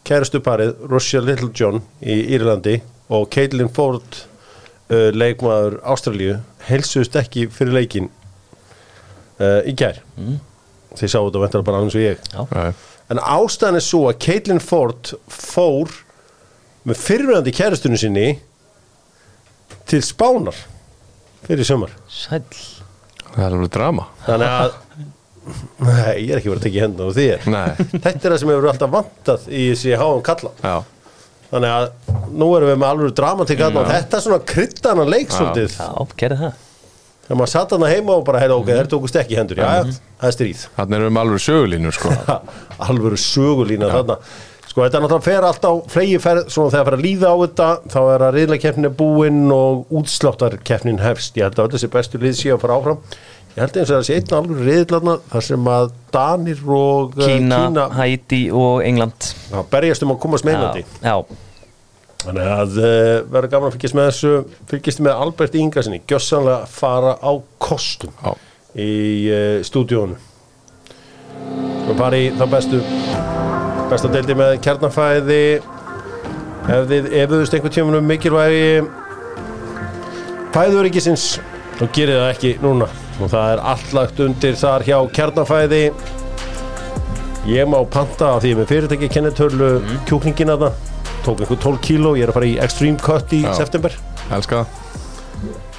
[0.09, 2.79] kærastuparið Russia Little John í Írlandi
[3.13, 4.21] og Caitlin Ford
[4.91, 8.11] uh, leikmaður Ástralíu helsust ekki fyrir leikin
[9.41, 10.03] uh, í gær.
[10.19, 10.39] Mm.
[10.99, 12.29] þið sáu þetta væntir bara alveg eins og ég.
[12.35, 15.93] Já, en ástæðan er svo að Caitlin Ford fór
[16.89, 18.27] með fyrirvæðandi kærastunni sinni
[19.89, 20.59] til Spánar
[21.47, 22.45] fyrir sömar Sæll.
[23.29, 24.09] Það er alveg drama.
[24.27, 24.77] Þannig að
[25.81, 27.45] Nei, ég er ekki verið að tekja hendur á þér.
[27.49, 30.51] Nei, Þetta er það sem hefur alltaf vantað í þessi háum kalla.
[30.61, 30.75] Já.
[31.49, 31.87] Þannig að
[32.37, 35.79] nú erum við með alveg dramatík og þetta er svona kryddana leik svolítið.
[35.79, 36.65] Já, gerði það.
[37.29, 39.97] Þegar maður satt hana heima og bara heyrði ok, þeir tókust ekki hendur, já, já,
[40.21, 40.61] það er stríð.
[40.77, 42.13] Þannig erum við alveg sögulínur sko.
[42.89, 44.17] Alvöru sögulína þarna
[44.79, 47.37] sko þetta er náttúrulega fer allt á flegi ferð svona þegar fer að líða á
[47.41, 51.39] þetta þá er að riðlakeppnin er búinn og útsláttarkeppnin hefst.
[51.39, 53.01] Ég held að öll þessi bestu lið sé að fara áfram.
[53.57, 57.25] Ég held eins og það sé einn alveg riðlarna þar sem að Danir og uh,
[57.25, 59.31] Kína, Kína Haiti og England.
[59.51, 60.87] Já, berjast um að komast með Englandi.
[61.03, 61.43] Já, já,
[62.23, 64.35] þannig að uh, verður gaman að fylgjast með þessu.
[64.71, 68.31] Fylgjast með Albert Ingarsinni gjössanlega fara á kostum Já.
[68.79, 68.91] í
[69.27, 70.27] uh, stúdíónu
[71.89, 72.83] og bara í þá bestu
[73.89, 75.43] besta deildi með kjarnafæði
[76.69, 78.83] ef þið efuðust einhvern tímanum mikilvægi
[80.53, 81.25] fæðuríkisins
[81.79, 82.89] þá gerir það ekki núna.
[83.19, 85.83] Og það er allt lagt undir þar hjá kjarnafæði
[87.49, 90.03] ég má panta af því með fyrirtæki kennetölu mm.
[90.11, 90.85] kjúklingin að það
[91.25, 93.55] tók einhver 12 kíló, ég er að fara í extreme cut í Já.
[93.57, 93.97] september.
[94.29, 94.67] Elska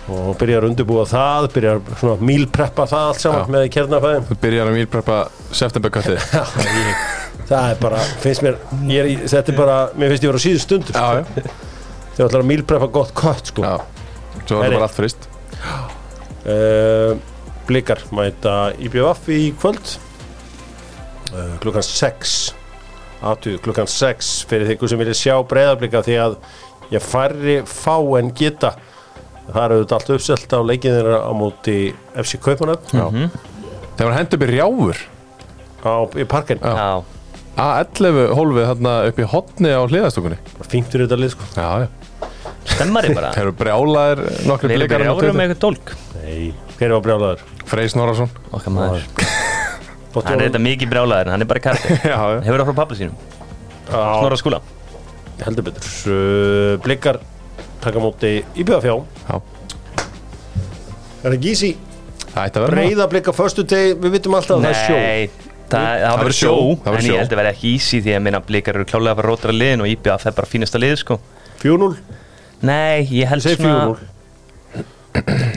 [0.10, 3.52] og byrjar að undirbúa það, byrjar svona mílpreppa það allt saman Já.
[3.54, 5.18] með kjarnafæði byrjar að mýlpreppa
[5.60, 7.04] septemberkötti Já, ég,
[7.50, 8.58] það er bara, finnst mér
[8.90, 11.24] ég er, í- þetta er bara, mér finnst ég vera á síðu stundur Já, já.
[12.16, 13.64] Þegar ætlar að mílpreppa gott kött sko.
[13.64, 13.76] Já.
[14.44, 14.70] Svo er Heyri.
[14.70, 15.28] það bara allt frist
[16.50, 17.14] uh,
[17.70, 19.94] blikar mæta IBF í kvöld.
[21.30, 22.38] Uh, klukkan 6
[23.30, 26.38] aðtuð klukkan 6 fyrir þig sem vilja sjá breyðablika því að
[26.94, 28.74] ég færri fá en geta.
[29.50, 31.78] Það er auðvitað allt uppselt á leikinn þeirra á móti
[32.22, 33.08] FC Kaupanöf Já.
[33.98, 35.00] Það var hendur upp í rjáfur.
[35.80, 36.90] Á, í parkin Já.
[37.58, 40.38] Já A11 hólfið þarna upp í hotni á hliðastokunni
[40.70, 41.48] fyrir þetta lið sko.
[41.58, 41.88] Já, já.
[42.70, 43.32] Stemmari bara.
[43.36, 45.94] Það eru brjálaðir nokkri blikar bara árum með eitthvað dólk.
[46.20, 47.44] Nei, hver var brjálaður?
[47.70, 49.08] Frey Snorarsson Okkar maður.
[50.20, 52.40] Hann er þetta mikið brjálæður, hann er bara karti Já, já.
[52.42, 53.20] Hefur það frá pappa sínum?
[53.90, 54.60] Snorra skúla.
[55.44, 55.86] Heldur betur.
[56.10, 57.20] Uh, Blikar
[57.84, 58.96] taka móti IBF já.
[59.30, 59.38] Já
[61.20, 61.70] Er það gísi?
[62.30, 65.00] Það ætti að vera Breiða blika förstu teg, við vitum alltaf að það er sjó.
[65.00, 67.14] Nei, það, það verður verður sjó, sjó, það verður En sjó.
[67.14, 69.56] ég held að vera ekki easy Því að minna blikar eru klálega að fara rótra
[69.56, 71.20] liðin Og IBF er bara fínasta lið sko.
[71.64, 71.90] 4-0,
[72.70, 74.08] Nei, ég ég held segi svona 4-0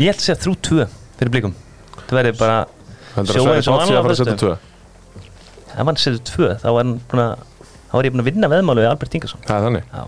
[0.02, 0.86] Ég held að segja þrjú tvö
[1.20, 1.54] fyrir blikum.
[2.08, 2.58] Það verður bara
[3.12, 4.54] Sjó að eins Sverri og Bátt sé að fara að setja vanlega tvö.
[5.72, 7.48] Ef hann setur tvö þá er hann búin að
[7.92, 9.42] Þá er ég búin að vinna veðmálu við Albert Ingersson.
[9.44, 9.84] Það er þannig.
[9.92, 10.02] Já,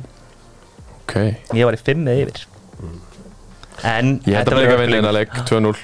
[1.05, 1.15] Ok.
[1.59, 2.39] Ég var í fimm eða yfir.
[3.85, 5.35] En Ég held að blika vinna eina leik.
[5.51, 5.75] 2-0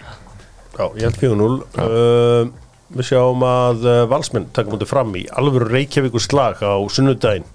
[0.78, 2.48] Já, ég held 4-0 uh,
[2.90, 7.46] Við sjáum að uh, valsmenn taka mútið fram í alvöru Reykjavíkur slag á sunnudaginn.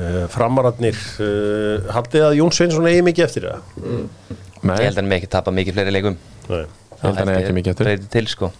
[0.00, 3.66] Uh, Framararnir uh, Haldið að Jón Sveinsson eigi mikið eftir það?
[4.60, 6.16] Nei, Ég held að hann með ekki tapa mikið fleiri leikum
[6.48, 6.62] Nei.
[6.64, 8.06] Ég held að hann eigi ekki mikið eftir.
[8.14, 8.50] Til sko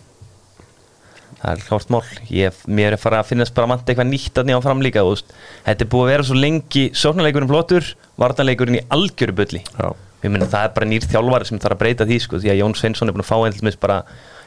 [1.40, 2.02] Það er klárt mál.
[2.36, 5.14] Ég, Mér er fara að finnast bara vant eitthvað nýtt að nýja fram líka þú
[5.14, 5.30] veist.
[5.64, 7.88] Þetta er búið að vera svo lengi Sóknarleikurinn flottur,
[8.20, 9.62] vartanleikurinn í algjöru bulli.
[9.64, 9.88] Já.
[10.20, 12.60] Ég meina það er bara nýr þjálfari sem þarf að breyta því sko, Því að
[12.60, 13.38] Jón Sveinsson er búin að fá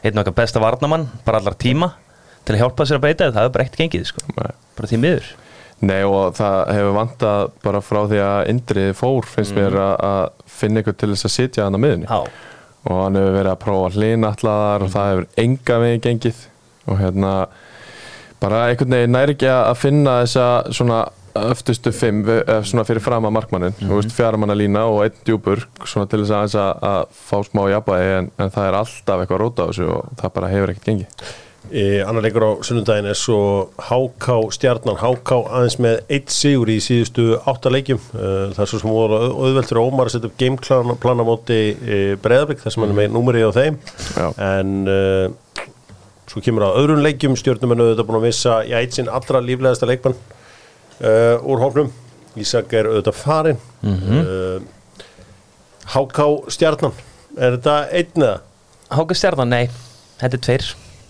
[0.04, 1.94] einn og okkar besta varnamann, bara allar tíma
[2.44, 4.22] Til að hjálpa sér að því, það er bara ekkert gengið sko.
[4.36, 4.52] Nei.
[4.76, 5.28] Bara því miður.
[5.84, 10.52] Nei og það hefur vantað bara frá því að Indrið fór finnst mér að, að
[10.60, 12.20] finna ykkur til þess að sitja hann á miðunni Já,
[12.88, 16.46] og hann hefur verið að prófa hlinallaðar og það hefur enga veginn gengið.
[16.88, 17.34] Og hérna
[18.44, 20.48] bara einhvern veginn næri ekki að finna þessa
[20.80, 21.02] svona
[21.36, 24.10] öftustu fimm eh, svona fyrir fram að markmannin mm -hmm.
[24.10, 28.32] fjaramanna lína og einn djúpur svona til þess að, að, að fá smá jafnvægi en,
[28.38, 31.08] en það er alltaf eitthvað róta á þessu og það bara hefur ekkert gengið.
[31.72, 36.78] E, annar leikur á sunnundaginn er svo HK stjarnan, HK aðeins með eitt sigur í
[36.84, 38.02] síðustu átta leikjum.
[38.13, 42.62] E, það er svo sem auðvelt fyrir Ómar að setja upp gameplana móti e, Breiðarbygg
[42.62, 43.80] þar sem hann er með númeri á þeim.
[44.17, 44.28] Já.
[44.38, 44.88] en
[46.28, 47.36] svo kemur á öðrun leikjum.
[47.36, 50.19] Stjórnum en auðvitað búin að missa í eitt sinn allra líflegasta leikmann
[50.99, 51.91] e, úr hófnum
[52.39, 54.63] Ísak er auðvitað farin mm
[55.93, 56.93] HK stjarnan
[57.38, 58.36] er þetta einn eða?
[58.93, 59.69] Háka stjarnan, nei,
[60.21, 60.65] þetta er tveir.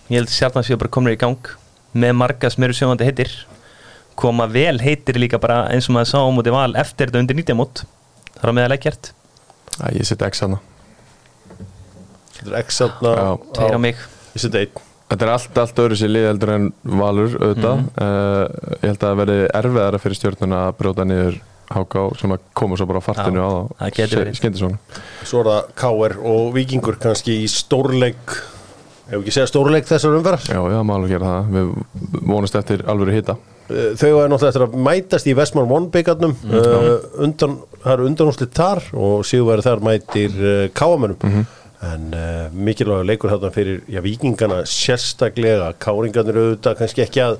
[0.08, 1.50] Ég held að stjarnan séu bara komin í gang
[1.94, 3.32] með marga sem eru sjóðandi heitir.
[4.18, 7.38] Koma vel heitir líka bara eins og maður sá á móti val eftir þetta undir
[7.40, 7.82] 90 mót
[8.34, 9.10] Það er á meðal ekkert,
[9.82, 10.60] Æ, ég setja ekki sanna
[12.38, 13.28] Þetta er X þarna Já.
[13.58, 14.02] tveir á mig.
[14.34, 17.82] Ég seti einn Þetta er allt, allt öðru sér lið heldur en Valur auðvitað.
[18.00, 18.44] Uh,
[18.80, 21.36] ég held að það verði erfiðara fyrir stjórnuna að brjóta niður
[21.74, 24.38] HK sem að koma svo bara á fartinu á það geti verið.
[24.40, 24.74] skindisvagn
[25.24, 26.16] Svo er það K.R.
[26.32, 28.36] og Víkingur kannski í stórleik
[29.04, 30.46] Ef ekki segja stórleik þessar umferðar.
[30.48, 31.48] Já, já, maður alveg gera það.
[31.52, 33.34] Við vonast eftir alvöru hita.
[33.68, 36.88] Eh, Þau er náttúrulega eftir að mætast í Vestmann One byggarnum uh,
[37.24, 41.44] undan, Það eru undanúslit þar og Sigurværi þar mætir uh, Káamönum
[41.84, 45.72] En uh, mikilvægur leikur þarna fyrir já, Víkingana sérstaklega.
[45.82, 47.36] Káringarnir auðvitað kannski ekki að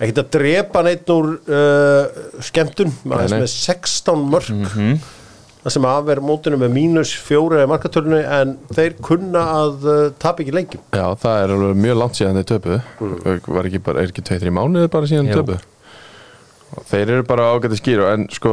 [0.00, 4.52] ekki að drepa neitt úr uh, skemmtun, aðeins með 16 mörg
[5.60, 9.98] það sem af er mótinu með mínus fjóra í markatölunni en þeir kunna að uh,
[10.22, 12.78] tapa ekki leikjum Já, það er alveg mjög langt síðan þeir töpuðu.
[13.44, 15.60] Var ekki bara, er ekki 2-3 mánuði bara síðan Jú.
[16.90, 18.52] Þeir eru bara ágætti skýru en sko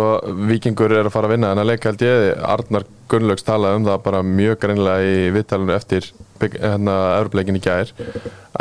[0.50, 2.30] vikingur er að fara að vinna en að leika held ég.
[2.46, 6.10] Arnar Gunnlaugs talaði um það bara mjög greinlega í viðtalinu eftir
[6.42, 7.94] hérna Evropleikin í gær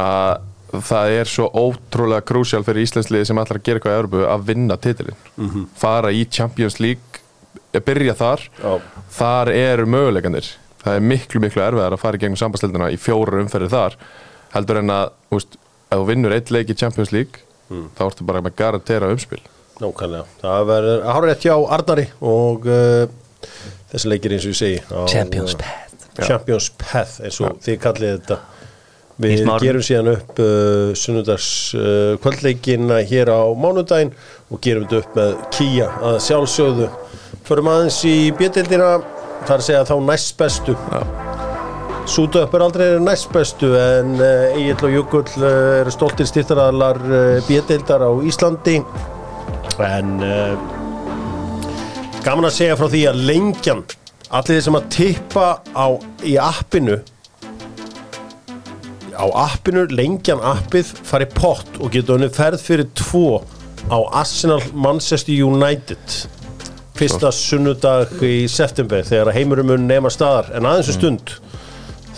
[0.00, 4.22] að það er svo ótrúlega krúsjál fyrir Íslandsliði sem ætlar að gera eitthvað í Evropu
[4.28, 7.22] að vinna titilin fara í Champions League
[7.72, 8.46] eh, byrja þar.
[8.60, 8.72] Já.
[9.16, 10.50] þar eru möguleikanir
[10.82, 13.96] það er miklu miklu erfiðar að fara í gegnum sambandstildina í fjóru umferði þar
[14.54, 15.56] heldur en að úst,
[15.90, 19.42] ef þú vinnur eitt leik í Champions League þá ertu bara með garantera umspil.
[19.76, 23.48] Nákvæmlega, það verður að hára rétt hjá Arnari og uh,
[23.92, 25.86] þessi leikir eins og ég segi á, Champions uh, Path
[26.24, 28.38] Champions Path eins og þið kallið þetta.
[29.16, 34.12] Við gerum síðan upp uh, sunnudags uh, kvöldleikina hér á mánudaginn
[34.52, 36.90] og gerum þetta upp með Kia að sjálfsögðu.
[37.48, 38.94] Förum aðeins í bjöldildina
[39.46, 41.45] þar að segja þá næst bestu Sútu
[42.06, 48.04] er aldrei næst bestu en uh, Egil og Jökull uh, eru stoltir styrtaraðlar uh, bjöldildar
[48.06, 48.76] á Íslandi.
[49.82, 50.22] En
[52.24, 53.82] gaman að segja frá því að lengjan
[54.34, 55.86] allir sem að tippa á,
[56.24, 56.96] í appinu
[59.16, 63.42] á appinu, lengjan appið fari pott og geta unnið ferð fyrir tvo
[63.90, 66.18] á Arsenal Manchester United
[66.96, 70.48] fyrsta sunnudag í september þegar heimurum mun nema staðar.
[70.56, 71.34] En aðeins um stund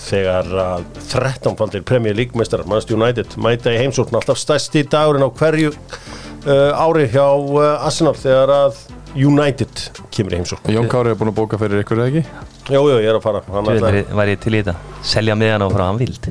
[0.09, 4.17] þegar að 13 faldir Premier League meistarar Manchester United mæta í heimsókn.
[4.19, 8.81] Alltaf stærsti dagurinn á hverju uh, ári hjá uh, Arsenal þegar að
[9.19, 10.73] United kemur í heimsókn.
[10.75, 12.49] Jón Kári er búin að bóka fyrir ykkur eða ekki?
[12.69, 13.45] Jú, jú, ég er að fara.
[13.49, 14.75] Ætlar- veit, var ég til í þetta?
[15.09, 16.29] Selja miðan á frá hann vild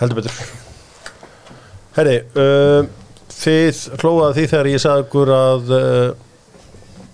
[0.00, 0.42] Heldur betur.
[1.96, 2.82] Herri, uh,
[3.32, 6.12] þið hlóðað því þegar ég sagði ykkur að uh,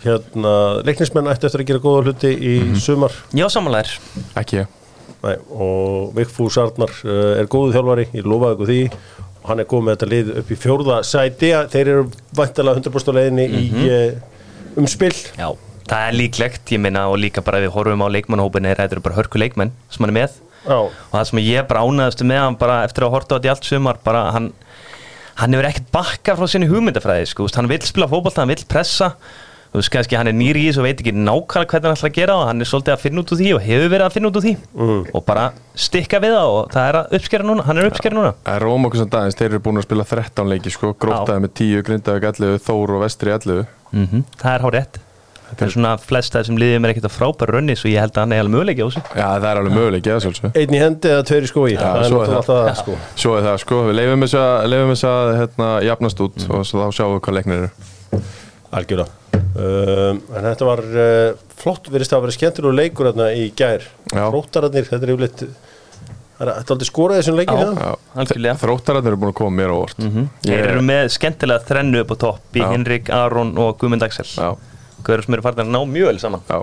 [0.04, 3.14] hérna, leiknismenn ættu eftir að gera góða hluti í sumar.
[3.34, 3.96] Já, samanlegar
[4.38, 4.77] Ekki ég
[5.24, 8.80] Nei, og Vigfús Arnar uh, er góðu þjálfari, ég lofaði ykkur því.
[9.38, 11.54] Og hann er góð með þetta lið upp í fjórða sæti.
[11.72, 12.04] Þeir eru
[12.38, 14.36] vantilega 100% á leiðinni í uh,
[14.78, 15.48] umspill Já,
[15.88, 19.04] það er líklegt, ég minna og líka bara við horfum á leikmannhópin er þetta eru
[19.08, 20.38] bara hörku leikmenn sem hann er með.
[20.68, 23.48] Já, og það sem ég bara ánæðastu með hann bara eftir að horta á þetta
[23.48, 24.48] í allt sumar bara hann,
[25.40, 29.14] hann hefur ekkert bakka frá sinni hugmyndafræði sko, hann vill spila fótbolta, hann vill pressa
[29.68, 32.08] þú veist kannski hann er nýri í þessu og veit ekki nákvæmlega hvernig hann ætla
[32.08, 34.14] að gera og hann er svolítið að finna út úr því og hefur verið að
[34.16, 34.54] finna út úr því.
[35.12, 35.44] Og bara
[35.88, 38.32] stikka við það og það er að uppskera núna hann er að uppskera núna.
[38.46, 41.44] Það er Róm okkur sem dagins, þeir eru búin að spila 13 leiki sko, grótaði
[41.44, 44.98] með 10, Grindavík 11, Þór og Vestri 11 mm það er hár rétt.
[45.48, 48.12] Það er svona flest það sem liðið mér ekkert á frábæru rönni svo ég held
[48.12, 49.00] að hann er alveg möguleiki á þessu.
[49.16, 51.78] Já, það er alveg möguleik, eða svolítið einn í hendi eða tveir í skói Já,
[51.78, 52.50] það er svo er það.
[52.50, 52.96] það sko.
[53.22, 56.68] Svo er það sko, við leifum þess að, leifum þess að hérna, jafnast út og
[56.68, 58.20] svo þá sjáum við hvað leiknir eru
[58.74, 59.06] Algjörða
[59.38, 63.86] um, En þetta var uh, flott, virðist að vera skemmtur og leikur þarna í gær.
[64.12, 64.24] Já.
[64.34, 65.44] Róttararnir, þetta er yfirleitt
[66.38, 68.54] Það er aldrei skoraði þessum leikir hérna.
[68.60, 70.02] Þróttararnir eru búin að koma mér á vort
[70.44, 72.68] Þeir eru með skemmtilega þrennu upp á topp í Já.
[72.70, 74.26] Henrik, Aron og Guðmund Axel.
[74.30, 74.52] Já,
[75.02, 76.44] Guður sem eru farin að ná mjög vel saman.
[76.46, 76.60] Já.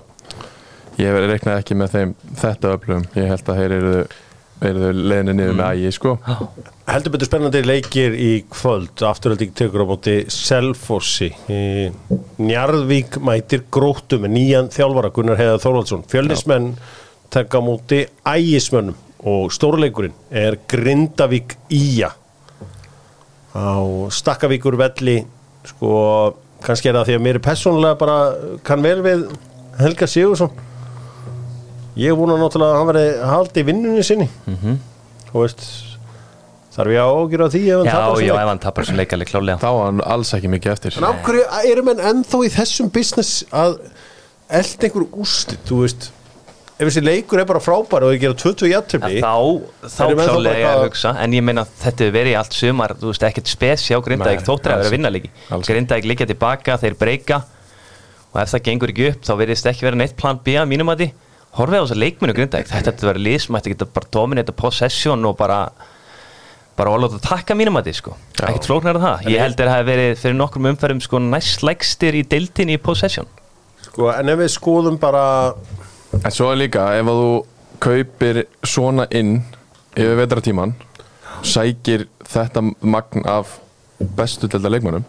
[0.95, 3.03] Ég hef reiknað ekki með þeim þetta öflugum.
[3.19, 3.93] Ég held að þeir eru,
[4.71, 6.15] eru leiðinni niður með ægi sko
[6.85, 9.01] Heldur betur spennandi leikir í kvöld.
[9.07, 11.31] Afturhalding tekur á móti Selfossi.
[12.37, 16.75] Njarðvík mætir gróttu með nýjan þjálfara Gunnar Heiðar Þorvaldsson Fjölnismenn
[17.33, 22.11] tekka á móti ægismönnum og stórleikurinn er Grindavík Ía.
[23.57, 23.81] Á
[24.13, 25.23] Stakkavíkur velli
[25.65, 25.95] sko
[26.61, 28.19] kannski er það því að mér er persónulega bara
[28.67, 29.25] kann vel við
[29.81, 30.53] Helga Sigursson
[31.97, 34.29] ég að náttúrulega að hann verði haldi í vinnunni sinni.
[35.31, 35.65] Þú veist
[36.75, 38.41] þarf ég að ágjöra því ef hann Já, tapar já, leik?
[38.41, 40.97] ef hann tapar sem leikaleg klálega Þá var hann alls ekki mikið eftir.
[40.99, 43.79] En af hverju eru menn ennþá í þessum business að
[44.59, 46.11] elda einhver úrslit þú veist?
[46.75, 49.35] Ef þessi leikur er bara frábær og þau gera 20 jættöfli Þá,
[49.87, 51.13] þá þá klálega ég að hugsa.
[51.23, 54.73] En ég meina þetta hefur verið allt sumar Þú veist ekkert spesi á Grindavík Þóttir
[54.73, 57.37] að vera að vinna leiki Alls Grindavík liggja tilbaka, þeir breyka.
[58.35, 60.91] Og ef það gengur ekki upp þá verðist ekki vera neitt plan B að mínum
[60.91, 61.09] að því
[61.55, 63.87] Horfið á þess að leikmennu Grindavík Þetta ætti að vera lið sem ætti að geta
[63.95, 65.61] bara dominata possession og bara
[66.75, 68.13] bara að láta takka mínum að því sko.
[68.35, 71.63] Ekkert flóknar að það, ég held að það hef verið fyrir nokkrum umferðum sko næst
[71.65, 73.29] lægstir í deildin í possession.
[73.85, 75.25] Sko, en ef við skoðum bara
[76.23, 77.29] En svo er líka, ef að þú
[77.83, 79.37] kaupir svona inn
[79.95, 80.75] yfir vetratíman
[81.45, 83.57] sækir þetta magn af
[84.15, 85.05] bestu delta leikmönnum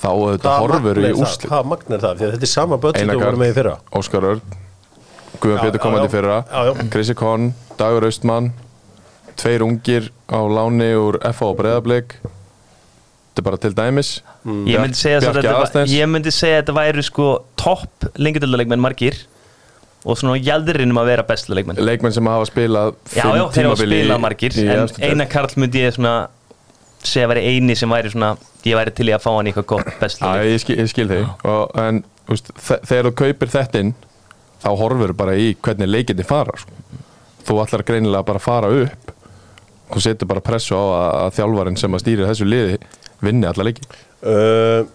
[0.00, 1.20] þá auðvitað horfur í það?
[1.24, 1.46] úrslit.
[1.50, 3.76] Hvaða magn er það, því að þetta er sama Einar og voru með í fyrra.
[3.96, 4.58] Óskar Örn
[5.40, 6.12] Guðan Pétur komandi já.
[6.12, 6.36] fyrra.
[6.92, 8.50] Krissi Konn, Dagur Austmann
[9.40, 12.18] tveir ungir á láni úr FH og Breiðablik.
[13.30, 14.10] Þetta er bara til dæmis.
[14.68, 17.28] Ég myndi segja Bjarki að þetta, ég myndi segja að þetta væri sko
[17.60, 19.16] topp lengjadöldarleikmenn margir
[20.00, 21.80] og svona jæðurinnum að vera bestu leikmenn.
[21.84, 25.84] Leikmenn sem hafa spilað já, já, þeir hafa spilað margir í en eina Karl myndi
[25.84, 26.14] ég svona
[27.04, 28.32] segja að væri eini sem væri svona
[28.64, 30.78] ég væri til í að fá hann í eitthvað gott bestu Já, leik ég skil,
[30.80, 31.28] ég skil þig.
[31.48, 33.94] Og, en úst, þegar þú kaupir þetta inn
[34.60, 36.72] þá horfur bara í hvernig leikindi fara sko.
[37.48, 39.14] þú ætlar greinilega bara að fara upp
[39.94, 42.78] þú setur bara pressu á að, að þjálfarin sem að stýra þessu liði
[43.20, 43.84] vinni alla leiki.
[44.20, 44.86] Uh,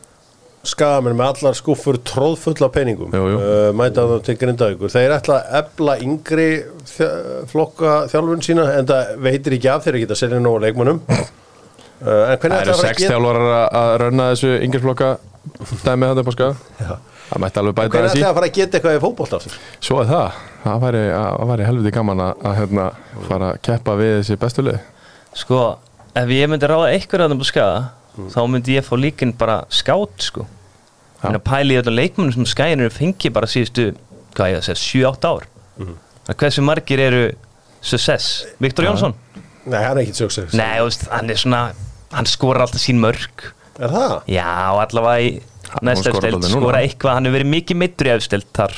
[0.66, 3.12] skamenn með allar skúffur tróðfulla peningum.
[3.14, 3.38] Jú, jú.
[3.38, 4.90] Uh, mæta það til grindavíkur.
[4.96, 6.48] Þeir ætla að ebla yngri
[6.90, 7.10] þja,
[7.52, 11.22] flokka þjálfun sína en það veitir ekki af þeir geta selja nógu leikmannum uh,
[12.02, 15.12] það eru ætla að sex gera þjálfarar að- að rönna þessu yngirsflokka
[15.86, 16.56] dæmið þetta upp á skað
[17.26, 19.56] það mætti alveg bæta hvernig þessi ætla að fara að geta eitthvað í fótbolt aftur
[19.88, 21.04] svo er það, það væri,
[21.52, 22.88] væri helviti gaman að, að hérna,
[23.30, 24.78] fara að keppa við þessi bestu lið.
[25.36, 25.62] Sko,
[26.22, 27.80] ef ég myndi ráða eitthvað að það búið skaða
[28.36, 30.46] þá myndi ég fá líkin bara skátt sko.
[31.26, 33.90] En að pæli í öllum leikmennum sem skæðin eru fengið bara síðustu,
[34.38, 35.48] hvað ég að segja, 7-8 ár.
[35.82, 35.96] Mhm.
[36.30, 37.24] að hversu margir eru
[37.82, 39.14] success, Viktor Jónsson?
[39.66, 40.78] Nei, hann er ekkit sögsegs nei,
[41.10, 41.62] hann er svona
[42.14, 43.48] hann skora alltaf sín mörg
[43.80, 44.16] er það?
[44.30, 44.46] já,
[44.86, 45.30] allavega í
[45.72, 46.52] Hann skorar efstild, núna.
[46.60, 48.76] skora eitthvað hann hefur verið mikið meittur í efstild þar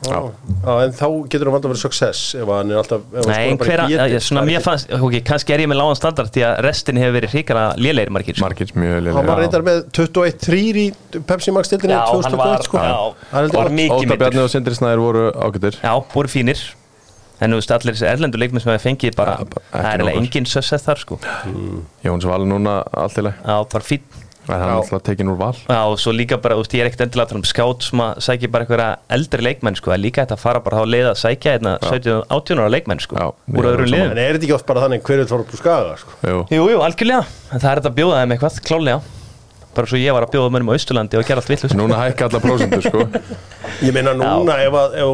[0.00, 0.16] Já.
[0.64, 3.50] Já, en þá getur hann alltaf verið success ef hann er alltaf ef hann Nei,
[3.60, 3.96] geti.
[4.14, 7.12] já, svona mér fannst, ok, kannski er ég með lágan standard því að restin hefur
[7.18, 10.86] verið hrikara lélegir margir margir mjög hann liðlega var reyndar með 21-3 í
[11.28, 12.80] Pepsi Max stildinni Já, hann var, 2021 sko.
[12.80, 16.64] já, var mikið Óta meittur Bjarni og Sindri Snæður voru ágættir Já, voru fínir
[17.40, 19.36] En þú veist, allir þessi erlendu leikmenn sem hefur fengið bara,
[19.72, 20.16] það er nokkur.
[20.24, 21.20] engin sössið þar sko
[22.08, 24.00] Jóns Val núna allt í leið Já, bara fín
[24.48, 24.76] hann er Já.
[24.80, 27.26] alltaf tekin úr val Já, og svo líka bara, þú veist, ég er ekkert endilega
[27.26, 30.34] að tala um skátt sem að sækja bara einhverja eldri leikmenn sko, en líka þetta
[30.38, 33.26] að fara bara þá að leiða að sækja hérna 17 18 ára leikmenn sko, Já,
[33.30, 33.90] úr er sammála.
[33.94, 36.10] liðum en er þetta ekki oft bara þannig hver vil fara upp úr skaga sko?
[36.24, 36.38] Jú.
[36.56, 37.22] Jú, jú, algjörlega,
[37.52, 39.00] en það er þetta að bjóða þeim eitthvað, klálega
[39.70, 42.26] bara svo ég var að bjóða mönnum á Austurlandi og gera allt villust núna hækka
[42.26, 43.04] alla prósendur sko
[43.86, 45.06] ég meina núna ef, að, ef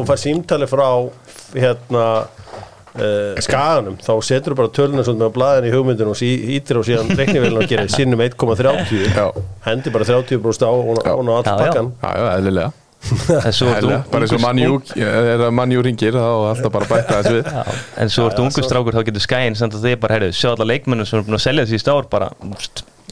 [2.97, 6.81] uh, skaganum þá setur þú bara töluna svona með blaðin í hugmyndinu og sí, ítir
[6.81, 9.27] og síðan reiknivelin og gerir sinnum 1,30 Já.
[9.67, 12.73] hendi bara 30 brúst á og Já, hún á allt pakkan já, já, eðlilega.
[14.11, 17.51] Bara eins og mannjú er að mannjú ringir þá alltaf bara að bæta þess við.
[17.53, 20.49] Já, en svo ertu ungu strákur þá getur skæin samt að þið bara, heyrðu, sjá
[20.55, 22.31] alla leikmennum sem er búin að selja þessi í stár bara,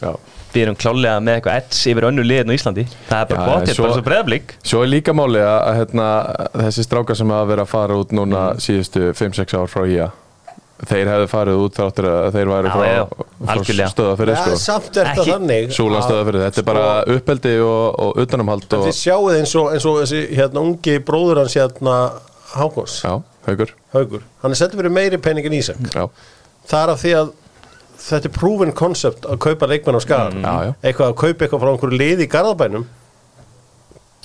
[0.02, 0.12] já.
[0.55, 2.85] Við erum klálega með eitthvað ets yfir önnu liðin á Íslandi.
[3.10, 6.10] Það er bara gott, þetta er bara svo breðablík svo er líka máli að hérna,
[6.65, 10.12] þessi strákar sem hafa verið að fara út núna síðustu 5-6 ár frá IA
[10.83, 12.87] þeir hefðu farið út þráttur að þeir væri frá,
[13.47, 14.58] frá stöða fyrir ja, sko.
[14.60, 16.43] samt er þetta þannig Súlan að- stöða fyrir.
[16.45, 20.21] Þetta er bara uppeldi og, og utanumhald og, þið sjáuð eins og, eins og þessi
[20.35, 21.95] hérna ungi bróður hans hérna
[22.56, 23.15] Hákons, já,
[23.47, 25.79] haugur Haugur hann er settur fyrir meiri pening en Ísak.
[25.95, 26.06] Já,
[26.69, 27.31] það er af því að
[28.06, 30.73] þetta er proven concept að kaupa leikmenn á skagan já.
[30.81, 32.89] eitthvað að kaupa eitthvað frá einhverju liði í garðabænum.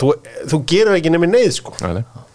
[0.01, 0.15] Þú,
[0.49, 1.77] þú gerir ekki nefnir neyð sko.
[1.85, 2.27] Nei, nei.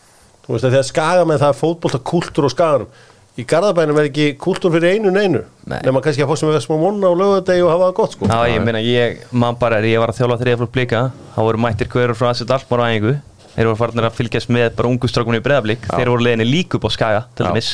[0.45, 2.95] þú veist að þegar skaga með það fótbolta kultúr á skaganum
[3.35, 5.43] í Garðabænum er ekki kúltúr fyrir einu neinu.
[5.67, 5.79] Nei.
[5.83, 8.29] nema kannski að fá sem við smá monna og lögadegi og hafa það gott sko.
[8.31, 11.01] Já, ég meina, ég, man bara, er ég var að þjóla þriðaflug blika,
[11.35, 13.15] þá voru mættir hverjur frá Asset Alkmaar á æfingu,
[13.55, 16.79] þeir voru farinir að fylgjast með bara ungu strákunni í breðablík, þeir voru leiðinni líka
[16.79, 17.73] upp á Skaga, til dæmis.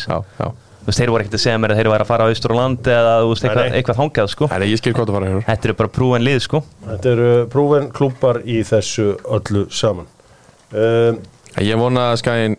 [0.81, 2.53] Þú veist, þeir voru ekkert að segja mér að þeir væri að fara á Austur
[2.55, 4.49] og land eða, þú veist, eitthvað, eitthvað þangað, sko.
[4.51, 6.61] Nei, ég skil hvað það fara hér Þetta eru bara prúin lið, sko.
[6.87, 9.07] Þetta eru prúven klúpar í þessu
[9.37, 10.09] öllu saman
[10.73, 11.21] um,
[11.61, 12.57] Ég vona að skæin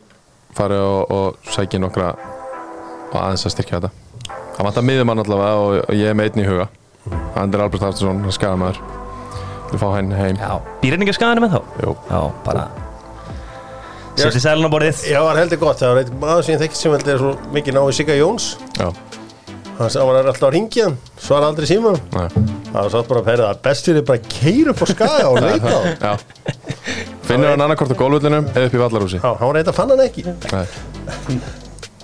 [0.56, 3.92] fari og, og sæki nokkra og aðeins að styrkja þetta
[4.52, 6.68] Það vantar miðjumann allavega og, og ég er með einn í huga
[7.40, 8.82] Andri Albert Haftarsson, skæðamaður
[9.72, 10.52] Við fá henni heim Já,
[10.82, 11.60] býrninga Skagaðinu með þá?
[11.82, 11.94] Jú.
[12.10, 12.66] Já, bara,
[14.18, 15.02] setja sælun á borðið.
[15.08, 17.22] Já, það var heldur gott, það var eitt maður sem ég þekki sem heldur er
[17.22, 18.46] svo mikið náðu Sigga Jóns.
[18.78, 18.88] Já,
[19.78, 20.98] hann sá hann er alltaf að ringja hann.
[21.22, 22.26] Svara aldrei síma nei.
[22.72, 25.30] Það var satt bara að perða að best fyrir bara að keira upp á skaga
[25.30, 25.80] og leita á.
[26.02, 26.12] Já.
[27.28, 29.18] Finnur hann annarkort á gólvullinum eða upp í vallarhúsi.
[29.22, 30.26] Já, hann var reynd að fann hann ekki.
[30.28, 30.66] Nei,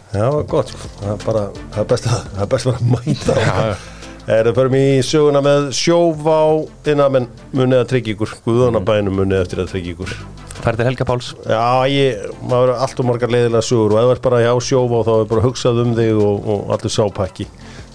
[0.09, 0.88] Já, það var gott, sko.
[1.02, 1.40] það er bara
[1.74, 3.40] það er best að, það er best að mæta á.
[3.44, 3.74] Já, já
[4.29, 6.35] Erum förum í söguna með sjóvá.
[6.93, 8.33] Innamenn munið að tryggja ykkur.
[8.45, 10.11] Guðanabænum munið eftir að tryggja ykkur.
[10.59, 11.31] Færið til Helga Páls.
[11.49, 14.51] Já, ég, maður er allt og margar leiðilega sögur og ef það er bara já
[14.66, 17.49] sjóvá þá er bara hugsað um þig og, og allir sápakki.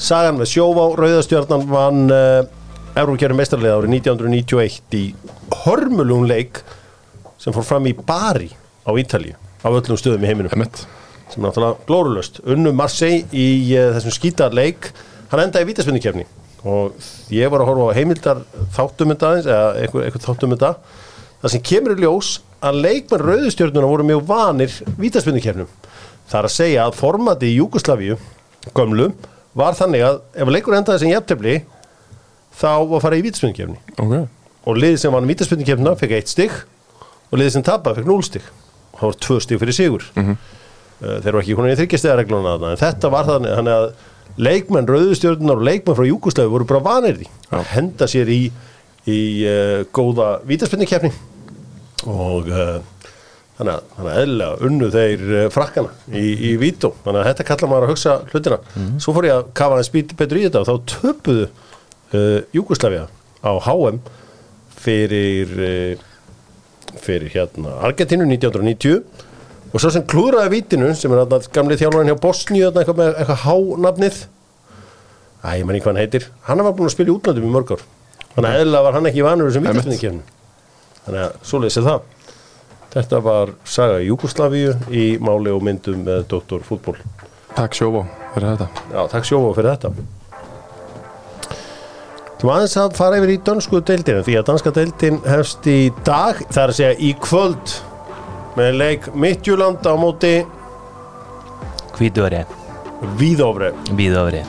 [0.07, 5.05] Sagan með sjóvá, Rauðastjörnan vann uh, Eurókjæri mestarlega árið 1991 í
[5.67, 6.63] hörmulum leik
[7.37, 8.49] sem fór fram í Bari
[8.89, 10.57] á Ítalíu á öllum stöðum í heiminum.
[10.57, 10.87] Emmett
[11.29, 14.95] sem náttúrulega glórulöst unnu Marseille í uh, þessum skítarleik
[15.31, 16.25] hann endaði í vítaspindikefni
[16.63, 18.41] og ég var að horfa á heimildar
[18.75, 20.71] þáttumunda aðeins, eða eitthvað, eitthvað þáttumunda
[21.41, 22.31] það sem kemur í ljós
[22.63, 25.69] að leikmenn rauðustjörnuna voru mjög vanir vítaspindikefnum
[26.31, 28.17] það er að segja að formati í Júgoslavíu
[28.71, 29.11] gömlu
[29.59, 31.57] var þannig að ef leikur endaði sem jafntefli
[32.53, 34.15] þá var að fara í vítaspindikefni Ok.
[34.63, 36.53] Og liðið sem vann vítaspindikefnina fekk eitt stig
[37.03, 38.45] og liðið sem tapaði fekk 0 stig.
[38.93, 40.05] Og það voru tvö stig fyrir sigur.
[40.15, 40.37] Mm
[41.03, 43.87] þeir eru ekki konin í þryggjastega en þetta var þannig að
[44.41, 48.39] leikmenn rauðustjörnunar og leikmenn frá Júkoslavi voru bara vanir því að henda sér í,
[49.09, 51.11] í uh, góða vítaspindikefni
[52.09, 52.79] og uh,
[53.59, 56.93] þannig að, eðlilega unnu þeir uh, frakkana í, í vító.
[57.05, 58.61] Þannig að þetta kallar maður að hugsa hlutina.
[59.03, 61.51] Svo fór ég að kafa hans betur í þetta og þá töpuðu
[62.53, 63.07] Júkoslavia
[63.41, 63.95] á HM
[64.83, 65.53] fyrir
[67.01, 69.01] fyrir hérna Argentínu 1990
[69.73, 73.43] og svo sem klúðraði vítinu sem er þarna gamli þjálfarinn hjá Bosníu eitthvað með eitthvað
[73.47, 74.23] hánafnið
[75.43, 76.25] Æ, ég man ekki hvað hann heitir.
[76.47, 77.81] Hann var búin að spila í útlandum í mörg ár.
[78.31, 80.21] Þannig að eðlilega var hann ekki vanur sem vítaspindikefni
[81.03, 82.05] þannig að svo leysið það.
[82.93, 86.63] Þetta var saga í Júkoslavíu í máli og myndum með Dr.
[86.63, 86.95] Fútból
[87.53, 88.67] Takk sjófó fyrir þetta.
[88.93, 89.91] Já, takk sjófa fyrir þetta.
[92.41, 96.39] Þú aðeins að fara yfir í dönsku deildinu því að danska deildin hefst í dag
[96.47, 97.75] það er að segja í kvöld
[98.57, 100.33] með leik Midtjúland á móti
[101.93, 102.43] Hvítuðari,
[103.19, 104.41] Víðofre Víðöfri.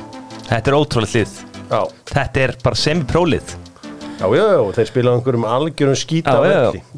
[0.49, 1.35] Þetta er ótrúlega lið.
[1.71, 1.81] Já,
[2.13, 3.55] Þetta er bara semi-prólið.
[4.21, 6.35] já, já, já, þeir spila á einhverjum algjörum skýta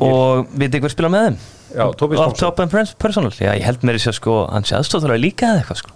[0.04, 1.38] og vitið hver spila með þeim?
[1.76, 4.64] Já, Off Smánsson top and pers- personal Já, ég held mér þess að sko hann
[4.64, 5.90] sé aðstofþálega líka eða eitthvað sko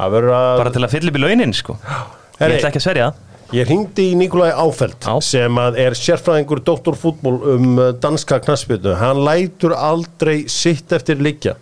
[0.00, 0.16] að
[0.60, 2.58] bara til að fylla upp í launin sko Ég Herri.
[2.58, 3.14] ætla ekki að sverja það
[3.50, 5.16] Ég hringdi í Nikolai Áfeld Já.
[5.26, 8.92] sem að er sérfræðingur doktorfútból um uh, danska knassbyttu.
[8.94, 11.56] Hann lætur aldrei sitt eftir liggja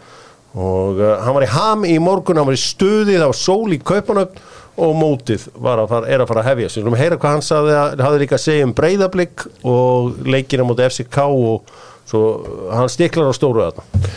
[0.53, 3.73] og uh, hann var í ham í morgun, hann var í stuði, það var sól
[3.73, 4.43] í kaupanöfn
[4.85, 6.69] og mótið var að fara, er að fara að hefja.
[6.75, 10.69] Svo við heyra hvað hann sagði að hafði líka að segja um breyðablík og leikina
[10.69, 11.73] mútið FCK og
[12.13, 14.13] svo uh, hann stiklar á stóru þarna.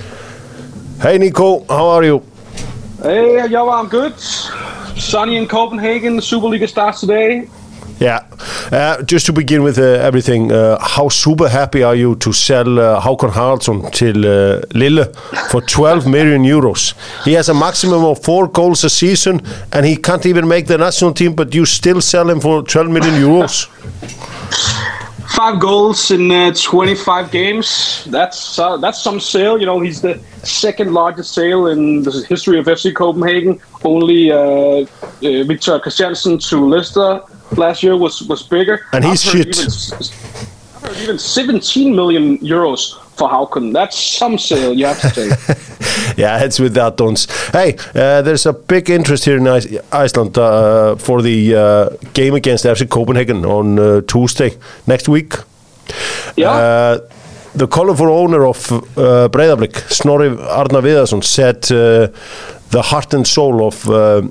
[1.05, 2.19] Hey Nico, how are you?
[2.99, 4.19] Hey, I'm good.
[4.99, 6.19] Sunny in Copenhagen.
[6.19, 7.47] The Superliga starts today.
[8.01, 8.21] Yeah,
[8.71, 12.79] uh, just to begin with uh, everything, uh, how super happy are you to sell
[12.79, 15.05] uh, Håkon Haraldsson til uh, Lille
[15.51, 16.95] for 12 million euros?
[17.25, 19.41] He has a maximum of four goals a season
[19.71, 22.89] and he can't even make the national team, but you still sell him for 12
[22.89, 23.67] million euros?
[25.35, 28.03] Five goals in uh, 25 games.
[28.09, 29.57] That's uh, that's some sale.
[29.57, 33.61] You know, he's the second largest sale in the history of FC Copenhagen.
[33.85, 34.85] Only uh, uh,
[35.21, 37.21] Victor Christiansen to Leicester
[37.57, 38.85] last year was was bigger.
[38.93, 39.47] And he's shit.
[39.47, 39.71] Even,
[40.75, 43.73] I've heard even 17 million euros for Hauken.
[43.73, 45.27] That's some sale, you have to say.
[46.17, 47.27] yeah, it's with that, Dons.
[47.51, 49.47] Hey, uh, there's a big interest here in
[49.91, 55.35] Iceland uh, for the uh, game against FC Copenhagen on uh, Tuesday next week.
[56.35, 56.51] Yeah.
[56.51, 56.99] Uh,
[57.53, 62.07] the colorful owner of uh, Breiðablik, Snorri Arna Viðarsson, said uh,
[62.71, 64.21] the heart and soul of uh,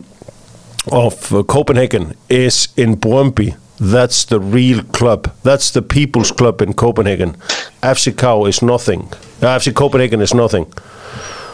[0.93, 3.55] of uh, Copenhagen is in Brøndby.
[3.79, 5.31] That's the real club.
[5.43, 7.35] That's the people's club in Copenhagen.
[7.83, 9.09] FC Cow is nothing.
[9.43, 10.67] Uh, FC Copenhagen is nothing.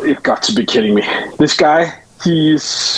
[0.03, 1.03] You've got to be kidding me.
[1.39, 1.93] This guy,
[2.25, 2.97] he's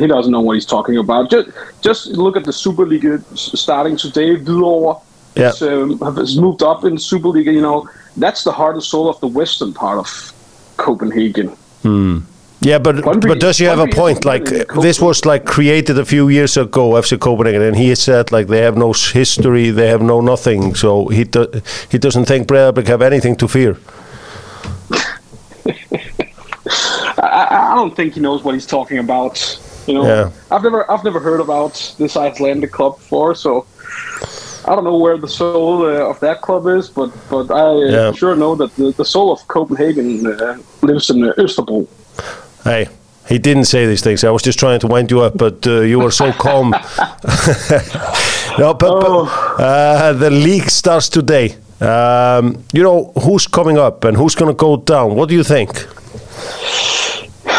[0.00, 1.30] he doesn't know what he's talking about.
[1.30, 1.48] Just
[1.82, 4.36] just look at the Superliga s- starting today.
[4.36, 5.00] Hvidovre
[5.34, 5.44] Yeah.
[5.46, 7.52] has, um, has moved up in Superliga.
[7.52, 10.32] You know that's the heart and soul of the western part of
[10.76, 11.50] Copenhagen.
[12.64, 14.24] Yeah, but but does he have a point?
[14.24, 14.44] Like
[14.82, 18.60] this was like created a few years ago, FC Copenhagen, and he said like they
[18.60, 21.46] have no history, they have no nothing, so he do,
[21.90, 23.76] he doesn't think Breiðablik have anything to fear.
[27.18, 29.58] I, I don't think he knows what he's talking about.
[29.86, 30.30] You know, Yeah.
[30.50, 33.66] I've never I've never heard about this Icelandic club before, so
[34.68, 38.12] I don't know where the soul uh, of that club is, but but I Yeah.
[38.12, 41.88] sure know that the, the soul of Copenhagen uh, lives in uh, Istanbul.
[42.64, 42.88] Hey,
[43.28, 44.24] he didn't say these things.
[44.24, 46.70] I was just trying to wind you up, but uh, you were so calm.
[48.58, 49.54] no, but, Oh.
[49.56, 51.56] but uh, the league starts today.
[51.80, 55.16] Um, you know who's coming up and who's going to go down.
[55.16, 55.70] What do you think?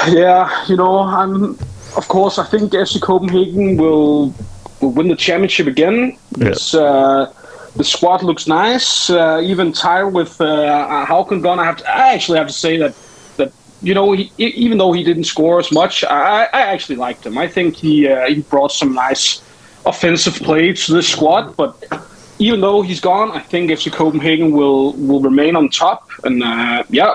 [0.07, 1.57] Yeah, you know, I'm
[1.97, 4.33] of course I think FC Copenhagen will
[4.81, 6.17] will win the championship again.
[6.37, 6.53] Yeah.
[6.73, 7.31] Uh,
[7.75, 9.09] the squad looks nice.
[9.09, 12.77] Uh, even tired with uh, Hauken gone, I have to, I actually have to say
[12.77, 12.93] that
[13.83, 17.37] you know he, even though he didn't score as much, I, I actually liked him.
[17.37, 19.41] I think he uh, he brought some nice
[19.85, 21.83] offensive play to this squad, but.
[22.39, 26.83] Even though he's gone, I think FC Copenhagen will will remain on top, and uh,
[26.89, 27.13] yeah,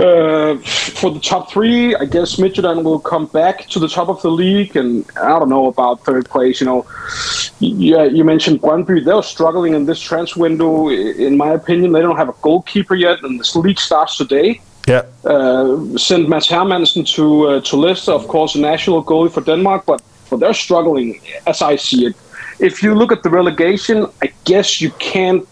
[0.00, 4.22] uh, for the top three, I guess Midtjylland will come back to the top of
[4.22, 6.60] the league, and I don't know about third place.
[6.60, 6.86] You know,
[7.58, 10.88] yeah, you mentioned Brøndby; they're struggling in this transfer window.
[10.88, 14.60] In my opinion, they don't have a goalkeeper yet, and this league starts today.
[14.90, 19.42] Yeah, Uh, send Mads Hermansen to uh, to Leicester, of course, a national goalie for
[19.44, 22.14] Denmark, but but they're struggling as I see it.
[22.58, 25.42] If you look at the relegation, I guess you can't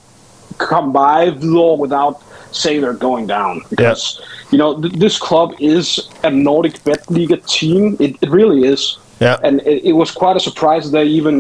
[0.59, 2.17] come by Vlor without
[2.53, 4.21] say they're going down because
[4.51, 7.97] you know th- this club is a Nordic Betliga team.
[8.01, 8.99] It, it really is.
[9.21, 9.37] Yeah.
[9.43, 11.37] and it, it was quite a surprise they even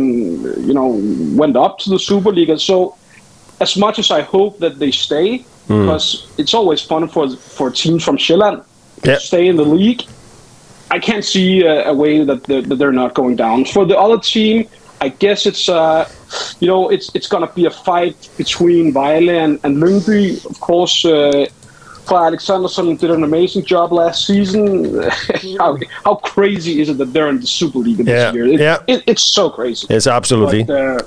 [0.69, 0.89] you know
[1.41, 2.59] went up to the Super Superliga.
[2.59, 2.97] So
[3.61, 8.03] as much as I hope that they stay, because it's always fun for for teams
[8.05, 8.64] from Sjælland
[9.03, 10.03] to stay in the league.
[10.91, 13.64] I can't see a, a way that they're, that they're not going down.
[13.66, 14.66] For the other team,
[15.03, 16.09] I guess it's uh,
[16.61, 20.45] you know it's it's gonna be a fight between Vejle and, and Lyngby.
[20.47, 21.47] Of course, uh,
[22.07, 25.03] Clyde Alexanderson did an amazing job last season.
[25.59, 28.47] how, how crazy is it that they're in the Super League this Yeah, year?
[28.47, 28.79] It- yeah.
[28.87, 29.87] it- it's so crazy.
[29.91, 30.62] It's absolutely.
[30.64, 30.99] But, uh,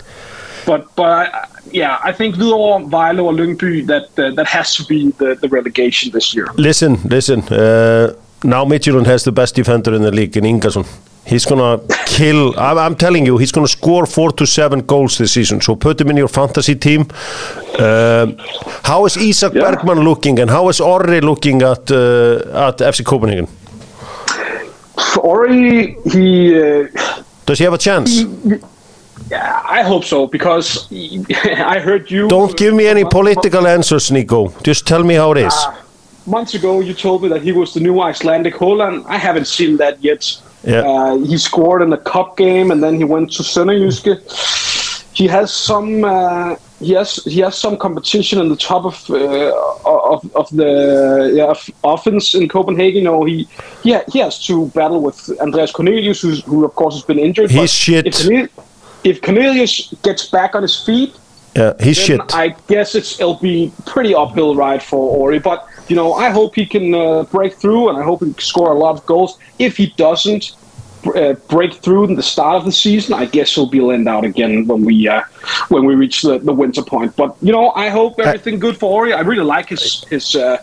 [0.68, 4.84] but but I- yeah, I think Hvidovre, Vejle, or Lyngby that uh, that has to
[4.86, 6.48] be the, the relegation this year.
[6.56, 7.42] Listen, listen.
[7.44, 10.86] Uh, now Midtjylland has the best defender in the league in Ingason.
[11.26, 12.60] He's gonna kill.
[12.60, 15.62] I'm, I'm telling you, he's gonna score four to seven goals this season.
[15.62, 17.02] So put him in your fantasy team.
[17.80, 18.36] Um,
[18.84, 19.62] how is Isak Yeah.
[19.72, 23.48] Bergman looking, and how is Orri looking at uh, at FC Copenhagen?
[25.22, 26.56] Ori, he.
[26.60, 26.88] Uh,
[27.46, 28.24] Does he have a chance?
[29.30, 32.28] Yeah, I hope so because I heard you.
[32.28, 34.50] Don't give me any political answers, Nico.
[34.64, 35.56] Just tell me how it is.
[36.26, 39.06] Months ago, you told me that he was the new Icelandic Holland.
[39.08, 40.42] I haven't seen that yet.
[40.64, 40.82] Yeah.
[40.82, 44.22] Uh, he scored in the cup game, and then he went to Sønderjyske.
[45.14, 46.04] He has some.
[46.04, 49.52] Uh, he has he has some competition in the top of uh,
[49.86, 53.04] of, of the yeah, of offense in Copenhagen.
[53.04, 53.48] Know, he
[53.84, 57.20] he, ha- he has to battle with Andreas Cornelius, who's, who of course has been
[57.20, 57.52] injured.
[57.52, 58.08] He's shit.
[58.08, 58.50] If,
[59.04, 61.16] if Cornelius gets back on his feet,
[61.56, 62.22] Yeah, he's shit.
[62.34, 65.40] I guess it's it'll be pretty uphill ride for Ori.
[65.40, 68.40] But you know, I hope he can uh, break through, and I hope he can
[68.40, 69.38] score a lot of goals.
[69.60, 70.56] If he doesn't
[71.14, 74.24] uh, break through in the start of the season, I guess he'll be lent out
[74.24, 75.24] again when we uh,
[75.68, 77.16] when we reach the, the winter point.
[77.18, 79.12] But you know, I hope everything good for Ori.
[79.12, 80.58] I really like his his uh,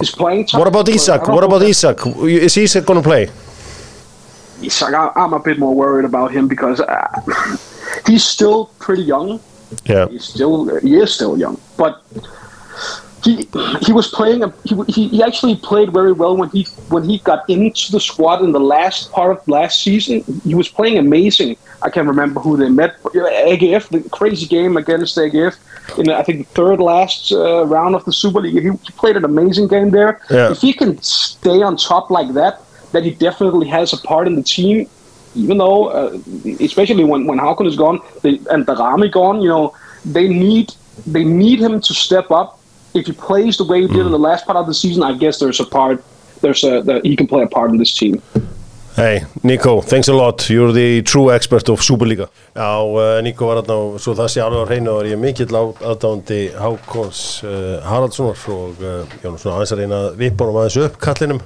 [0.00, 0.58] his playing time.
[0.58, 1.28] What about Isak?
[1.28, 1.98] What about Isak?
[2.46, 3.28] Is Isak gonna play?
[4.62, 7.56] Isak, I, I'm a bit more worried about him because uh,
[8.06, 9.40] he's still pretty young.
[9.84, 10.08] Yeah.
[10.08, 12.02] he's still he is still young, but
[13.24, 13.48] he
[13.80, 17.18] he was playing a, he, he he actually played very well when he when he
[17.18, 20.24] got into the squad in the last part of last season.
[20.44, 21.56] He was playing amazing.
[21.82, 23.02] I can't remember who they met.
[23.02, 25.56] AGF, the crazy game against AGF
[25.98, 28.62] in I think the third last uh, round of the Super League.
[28.62, 30.20] He, he played an amazing game there.
[30.30, 30.50] Yeah.
[30.50, 32.60] If he can stay on top like that,
[32.92, 34.88] then he definitely has a part in the team
[35.34, 36.18] even though, uh,
[36.60, 39.74] especially when when Hauken is gone they, and Darami gone, you know,
[40.04, 40.74] they need
[41.06, 42.58] they need him to step up.
[42.94, 45.16] If he plays the way he did in the last part of the season, I
[45.16, 46.04] guess there's a part
[46.42, 48.22] there's a that he can play a part in this team.
[48.94, 50.50] Hey, Nico, thanks a lot.
[50.50, 52.28] You're the true expert of Superliga.
[52.54, 55.56] Já, uh, Nico var og svo það sé alveg á hreinu og ég er mikill
[55.56, 60.76] aðdándi Hákons uh, Haraldssonar og uh, ég svona aðeins að reyna að vipa honum aðeins
[60.84, 61.40] upp kallinum.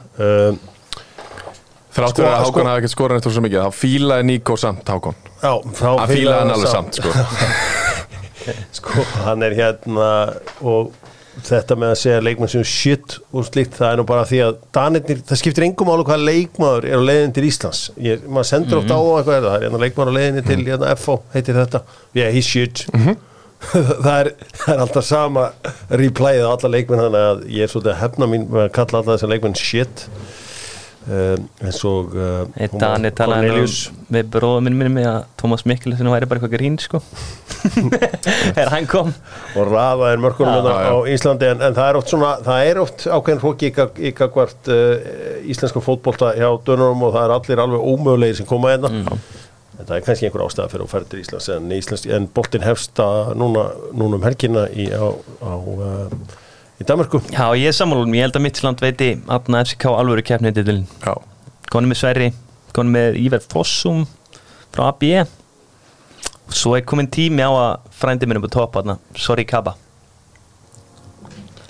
[1.96, 4.90] Þráttur Sko- að Hákon sko- hafi ekkert skorað neitt svo mikið þá fílaði Níko samt
[4.92, 5.18] Hákon.
[5.40, 6.98] Já, þá að fílaði hann alveg samt.
[7.00, 7.12] sko.
[8.78, 10.08] sko, hann er hérna
[10.60, 10.90] og
[11.46, 14.58] þetta með að segja leikmenn sem shit og slíkt, það er nú bara því að
[14.76, 17.80] Danirnir, það skiptir engum álu hvað leikmaður er á leiðin til Íslands.
[18.00, 20.92] Ég, maður sendur oft á eitthvað er það, er hérna leikmaður á leiðinni til hérna,
[21.00, 21.82] FO, heitir þetta.
[22.16, 22.86] Yeah, he's shit.
[23.66, 25.42] Það, er, það er alltaf sama
[25.88, 29.00] replayið á alla leikmenn þannig að ég er svolítið að hefna mín með að kalla
[29.00, 30.02] alla þessar leikmenn shit
[31.06, 32.14] eins og
[32.80, 33.76] Dani talaði um Cornelius.
[34.10, 37.00] við bróðum minn minni að Thomas Mikkelsen væri bara eitthvað grín sko.
[38.56, 39.12] Þegar hann kom.
[39.54, 42.80] Og raða er mörkunum hérna á Íslandi en, en það er oft svona, það er
[42.82, 44.94] oft ákveðin í gagvart uh,
[45.46, 48.90] íslenska fótbolta hjá dönurum og það er allir alveg ómögulegir sem koma hérna.
[49.76, 52.64] En það er kannski einhver ástæða fyrir að færa til Íslands en, Íslands, en boltin
[52.64, 55.06] hefst að núna, núna um helgina í, á,
[55.44, 56.36] á uh,
[56.80, 60.52] í Danmarku Já, ég er sammálum, ég held að Midtjylland veiti Atna FCK alvöru keppni
[60.56, 60.82] til
[61.72, 62.28] konum með Sverri,
[62.76, 64.04] konum með Íver Fossum
[64.74, 65.06] frá AB
[66.46, 69.72] og svo er komin tími á að frændi minn upp á topp aðna, sorry Kaba.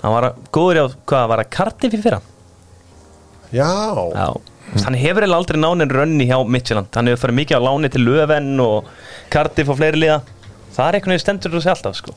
[0.03, 2.19] Hann var að, góður á hvað var að Cardiff í fyrra?
[3.49, 3.71] Já,
[4.13, 4.27] Já,
[4.83, 8.05] hann hefur eiginlega aldrei nánin rönni hjá Midtjylland, hann hefur farið mikið á láni til
[8.05, 8.91] Löven og
[9.33, 10.21] Cardiff og fleiri liða.
[10.77, 12.13] Það er einhvern veginn stendur þú sig alltaf sko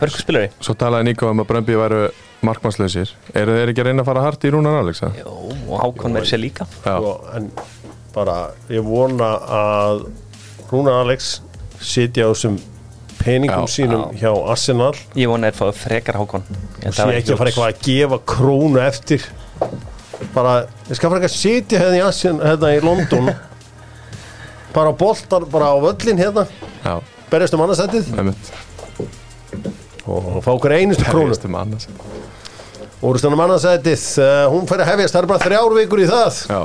[0.00, 0.50] hörku spilari?
[0.62, 2.02] Svo talaði Níko um að Brömbi væru
[2.46, 3.12] markmannslausir.
[3.38, 5.04] Eru þeir ekki að reyna að fara hart í Rúnar Alex?
[5.18, 5.30] Jó,
[5.68, 6.66] og Hákon verður sér líka.
[6.82, 7.48] Já, sko, en
[8.14, 8.36] bara
[8.72, 9.30] ég vona
[9.60, 10.04] að
[10.72, 11.36] Rúnar Alex
[11.82, 12.58] sitja á þessum
[13.22, 14.92] peningum Já, sínum hjá Arsenal.
[15.18, 16.44] Ég vona að fáið frekar Hákon.
[16.82, 19.30] Og sé ekki að fara eitthvað að gefa krónu eftir.
[20.34, 20.58] Bara,
[20.88, 23.32] ég skal fara ekki að sitja hérna í Asien, hérna í London.
[24.76, 26.46] Bara boltar bara á völlin hérna,
[26.80, 26.94] já,
[27.28, 28.06] berjast um annarsættið
[30.06, 31.36] og fá okkur einustu krónu.
[33.02, 36.42] Um úrstunum annarsættið, uh, hún fer að hefjast það er bara þrjár vikur í það.
[36.52, 36.60] Já,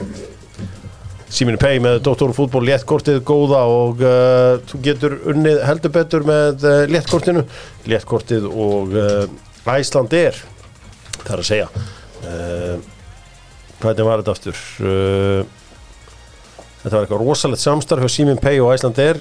[1.37, 2.31] Síminu Pei með Dr.
[2.37, 7.43] Fútból léttkortið góða og uh, þú getur unnið heldur betur með uh, léttkortinu.
[7.89, 8.93] Léttkortið og
[9.67, 10.37] Æsland er
[11.23, 11.67] það er að segja.
[13.77, 14.61] Hvernig var þetta aftur?
[14.81, 15.41] Uh,
[16.81, 19.19] þetta var eitthvað rosalegt samstarf hjá Símin Pei og Æsland er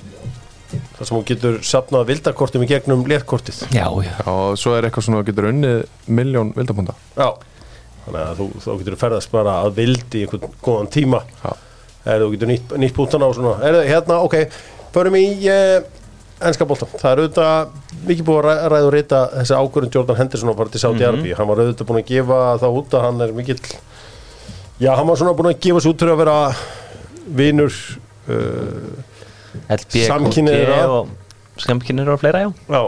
[0.97, 3.61] þar sem hún getur sapnað vildakortum í gegnum léttkortið.
[3.75, 5.83] Já, já, já, og svo er eitthvað svona að getur unnið
[6.19, 7.29] miljón vildabúnda Já.
[8.07, 11.21] Þannig að þú, þú getur ferðast bara að vildi í einhvern góðan tíma.
[11.43, 11.53] Já,
[12.15, 13.57] er þú getur nýtt, nýtt bútana og svona.
[13.67, 14.37] Er það hérna, ok,
[14.95, 15.81] förum í uh,
[16.47, 20.19] ennska bólta, það er auðvitað mikið búið að ræ- ræða og reyta þessi ákvörðun Jordan
[20.21, 23.05] Henderson að fara til Saudi Arabi hann var auðvitað búin að gefa það út að
[23.07, 23.57] hann er mikill
[24.85, 26.37] já, hann var svona búin að gefa sig út fyrir að vera
[27.41, 27.79] vinur
[28.29, 29.06] uh,
[29.77, 30.81] LB, Samkynhneigðra.
[30.81, 32.51] KG og skamkynir og fleira, já.
[32.69, 32.83] Já,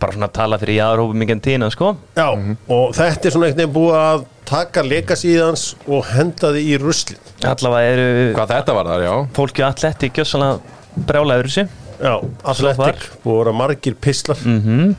[0.00, 1.94] bara svona að tala fyrir jáðarhópum mikið tína, sko.
[2.16, 6.62] Já og þetta er svona einhvern veginn búið að taka legacy hans og henda því
[6.70, 9.14] í ruslin allavega eru hvað þetta var þar, já.
[9.36, 11.66] fólki og atletti gjössalega brjálæður þessu.
[11.96, 14.94] Já, Athletic, búið að vera margir pislar mm -hmm.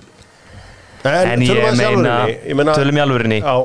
[1.05, 3.55] en, en ég meina, ég meina tölum í alvörinni já,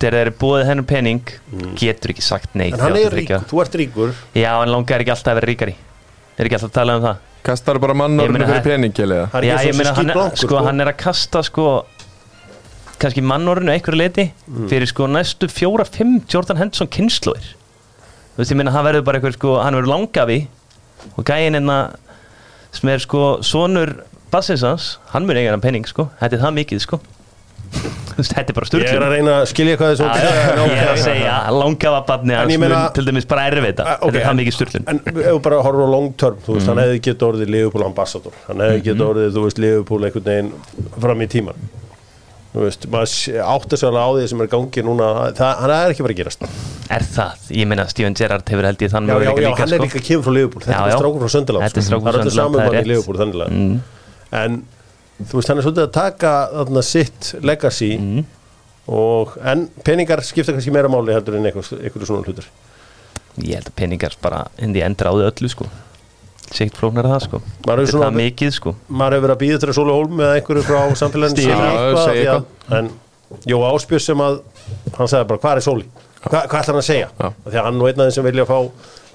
[0.00, 1.34] þegar þeir eru búið hennar pening
[1.76, 3.40] getur ekki sagt nei en hann er þú rík, þriggja.
[3.50, 4.14] þú ert ríkur.
[4.34, 5.76] Já, en langar ekki alltaf að vera ríkari
[6.38, 7.16] er ekki alltaf að tala um það?
[7.46, 9.28] Kastar bara meina, fyrir pening eða?
[9.46, 11.66] Já, ég meina, hann, blankur sko, hann er að kasta sko
[12.98, 14.68] kannski mannorinu einhverju leiti Mm.
[14.70, 19.34] fyrir sko næstu fjóra-fimm Jordan Henderson kynnslóðir þú veist, ég meina, hann verður bara einhver
[19.36, 20.38] sko, hann verður langafi
[21.16, 21.78] og gæinn hérna
[22.72, 23.94] sem er sko sonur
[24.32, 27.00] Bassinsans, hann mun eiga hann penning sko, er það mikið sko
[28.16, 31.34] þetta er bara Ég er að reyna að skilja hvað þessum ég er að segja,
[31.52, 33.96] langafa barni En hans ég meina- mun til dæmis bara erfið Ah, þetta.
[34.00, 36.54] Ok, þetta er það mikið sturglun En ef við bara horfum á long term Þú
[36.56, 36.84] veist, hann Mhm.
[36.86, 38.32] hefði getið orðið Liverpool ambassador.
[38.46, 40.52] Hann hefði getið orðið, þú veist, Liverpool einhvern veginn
[41.00, 41.54] fram í tíman
[42.56, 45.06] Þú veist, maður sé- áttar sig alveg á því sem er gangi núna.
[45.36, 46.40] Það, Hann er ekki bara að gerast.
[46.88, 49.76] Er það, ég meina Steven Gerrard hefur held ég þann Já, já, já, hann er
[49.76, 49.84] sko.
[49.84, 50.62] líka kemur frá Liverpool.
[50.64, 52.72] Þetta er strákur frá Söndaland Þetta er frá Það er öllu Sunderland, saman það er
[52.72, 52.88] mann í.
[52.88, 53.80] Liverpool þannig Mm.
[54.32, 54.62] En,
[55.22, 58.24] þú veist, hann er svolítið að taka þarna sitt legacy Mm.
[58.88, 62.44] og, En peningar skipta kannski meira máli heldur en eitthvað svona hlutur
[63.38, 65.66] ég held að peningar bara hindi endur á þau öllu sko.
[66.54, 67.40] Sikt flóknar það sko.
[67.66, 68.74] Þetta er það mikið sko.
[68.88, 72.26] maður hefur verið að býða til að Sólu Hólm eða einhverju frá samfélaginu Stíl.
[72.30, 72.90] að- en
[73.44, 74.40] Jó Áspjör sem að
[74.96, 75.84] hann sagði bara hvað er Sóli?
[76.26, 77.08] Hva, hvað ætlar hann að segja?
[77.18, 78.58] Því að hann og einn þeim sem vilja fá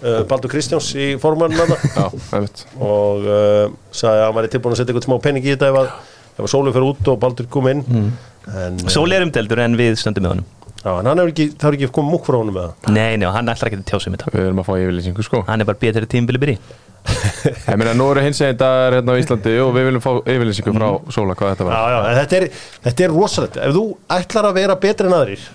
[0.02, 2.66] uh, Baldur Kristjáns í formann Já, einmitt.
[2.80, 5.80] Og uh, sagði að hann væri tilbúin að setja eitthvað smá pening í þetta ef
[5.82, 5.94] að,
[6.36, 7.86] ef að Sóli fyrir út og Baldur kom inn.
[7.88, 8.12] Mm.
[8.52, 10.52] en, uh, Sóli er umdeldur en við stöndum með honum.
[10.82, 13.12] Já, en hann hefur ekki, það er ekki komið múk frá honum með það nei,
[13.22, 14.32] nei, hann ætlar ekki að tjása um þetta.
[14.34, 15.42] Við erum að fá yfirlýsingu sko.
[15.46, 16.56] Hann er bara betur tímbili byrji.
[17.70, 20.74] Ég meina, nú eru hins eginn dagar hérna á Íslandi og við viljum fá yfirlýsingu
[20.74, 21.94] frá Sóla hvað þetta já, var.
[21.94, 22.48] Já, en þetta er,
[22.88, 23.60] þetta er rosalegt.
[23.62, 23.86] Ef þú
[24.18, 25.46] ætlar að vera betri en aðrir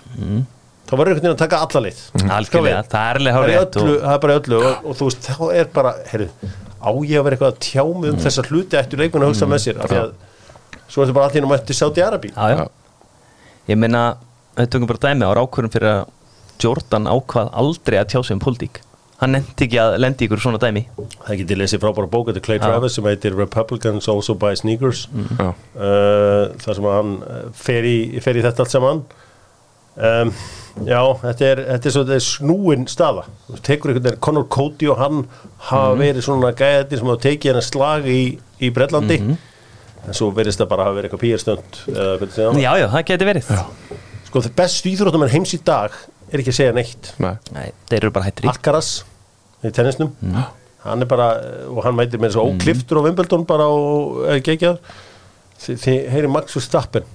[0.87, 1.99] þá verður einhvern veginn að taka alla leið.
[2.37, 4.59] Algjörlega, það er alveg það hár er, í rétt öllu, og, það er bara öllu
[4.61, 6.29] og, og þú veist, þá er bara heyrðu,
[6.77, 8.79] á ég að vera eitthvað að tjá mig um þessa hluti?
[8.79, 9.81] Ættu leikmenn að hugsa með sér?
[9.83, 10.13] Af því að
[10.87, 12.61] svo ertu bara allir um að Saudi Arabi já, já.
[13.67, 14.03] ég meina,
[14.55, 16.03] við tökum bara dæmi á rákurum fyrir að
[16.63, 18.79] Jordan ákvað aldrei að tjá sig um pólitík.
[19.17, 20.83] Hann nefndi ekki að lendi ykkur svona dæmi.
[21.25, 22.63] Það getið lesið frábæra bók eftir Clay Já.
[22.67, 25.07] Travis sem heitir Republicans Also Buy Sneakers.
[25.39, 29.01] Já, uh, þar sem hann uh, fer í, fer í þetta allt saman
[29.97, 30.31] um,
[30.87, 33.23] já, þetta er, þetta er svo þetta er snúin staða.
[33.49, 35.23] Þú tekur einhvern veginn, Conor Cody og hann
[35.69, 38.19] hafa verið svona gæðir sem hafa tekið hennar slag í,
[38.61, 39.21] í Bretlandi.
[40.07, 41.81] En svo verðist það bara hafa verið eitthvað pýrstönd
[42.37, 43.49] hann já, já, það geti verið.
[44.27, 45.97] Sko það bestu íþróttum en heims í dag
[46.31, 47.11] er ekki að segja neitt.
[47.23, 48.51] Nei, Nei, þeir eru bara hættir í.
[48.51, 48.93] Alcaraz
[49.65, 50.13] í tennisnum.
[50.87, 51.27] Hann er bara,
[51.73, 54.77] og hann mætir með þessu ókliftur á Wimbledon bara og ekki þið,
[55.81, 57.07] þið heyri Max Verstappen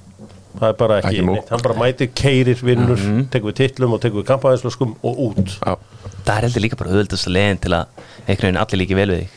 [0.62, 3.02] það er bara ekki, Ekki hann bara mætir keirir, vinnur,
[3.34, 5.56] tekur við titlum og tekur við kampaðinslöskum og út.
[5.58, 5.74] Já,
[6.22, 9.08] það er heldur líka bara auðvöldast að leiðin til að einhvern veginn allir líki vel
[9.12, 9.36] við þig.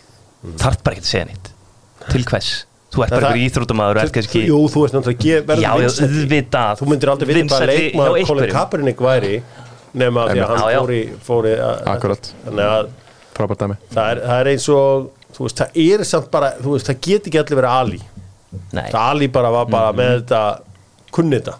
[0.61, 1.51] Þarf bara ekki að segja neitt.
[2.05, 2.49] Til hvers,
[2.93, 5.21] þú ert Það- bara ert kannski Jú, þú veist náttúrulega
[6.61, 6.79] að.
[6.79, 8.51] Þú myndir aldrei vita hvað Vinsælli hjá leikmaður Colin.
[8.55, 9.33] Kaepernick væri
[9.95, 10.79] nema því að hann Já, já.
[10.83, 12.29] fór í, fór í að- Akkurat.
[12.45, 12.89] Að
[13.35, 13.77] frábært dæmi.
[13.95, 17.01] Það er, það er eins og þú veist, það er samt bara, þú veist, það
[17.01, 18.01] get ekki allir verið Ali.
[18.71, 20.41] Nei, það Ali bara var bara með þetta
[21.15, 21.57] kunni þetta.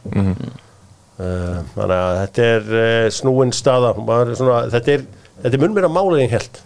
[1.16, 3.94] Uh, þannig að þetta er uh, snúin staða.
[4.36, 5.04] Svona, þetta er,
[5.48, 6.62] er mun meira máli en ég held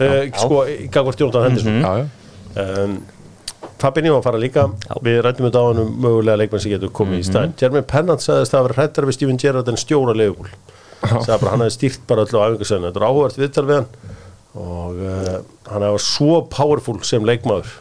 [0.00, 0.60] uh, sko,
[0.92, 1.80] gagvart Jónatan Henderson.
[1.84, 3.00] Já, já, um,
[3.80, 4.66] Fabinho að fara líka.
[5.04, 8.24] Við rættum þetta á hann um mögulega leikmenn sem getur komið í stæðin Jeremy Pennant
[8.24, 10.16] sagðist að vera hrættar við Steven Gerrard en stjóra
[11.40, 14.16] bara hann hefði stýrt bara öllu á æfingarsöðinu þetta er áhugavert viðtal við hann.
[14.60, 15.36] Og uh,
[15.70, 17.72] hann hefði svo powerful sem leikmaður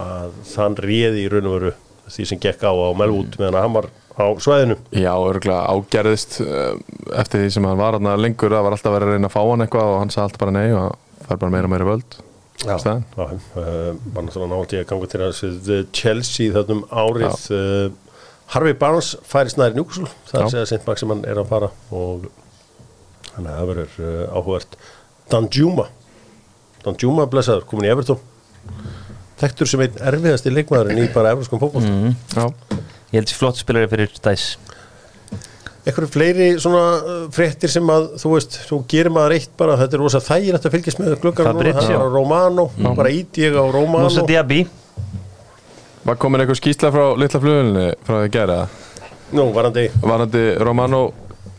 [0.00, 1.72] að hann réði í raun og veru
[2.12, 4.76] því sem gekk á á Melwood meðan að hann var á svæðinu.
[4.92, 6.74] Já örgulega ágerðist uh,
[7.16, 9.40] eftir því sem hann var hann lengur það var alltaf verið að reyna að fá
[9.42, 11.88] hann eitthvað og hann sagði alltaf bara nei og það fær bara meira og meira
[11.88, 12.18] völd.
[12.62, 16.82] Já, já, uh, var náttúrulega nátt ég að ganga til að þessi Chelsea þarna um
[16.92, 18.18] árið uh,
[18.52, 22.28] Harvey Barnes færi snæri Newcastle það er að Sint Maximan er að fara og
[23.32, 24.76] þannig að það verður uh, áhugavert.
[25.32, 25.88] Danjuma
[26.84, 28.20] Danjuma blessaður, komin í Everton
[29.42, 32.12] Þekktur sem einn erfiðasti leikmaðurinn í bara everskum fótboll mm.
[32.36, 32.44] Já,
[33.12, 34.52] ég held sér flott spilari fyrir dæs
[35.82, 39.98] Eitthvað fleiri svona uh, fréttir sem að þú veist, þú gerir maður eitt bara þetta
[39.98, 41.80] er rosa þægilegt að fylgjast með gluggar Fabrizio.
[41.88, 44.06] það er á Romano, bara ít ég á Romano.
[44.06, 44.60] Musa Diaby.
[46.06, 48.60] Var komin eitthvað skýsla frá litla flugunni frá því að gera
[49.32, 51.02] Nú, varandi Varandi Romano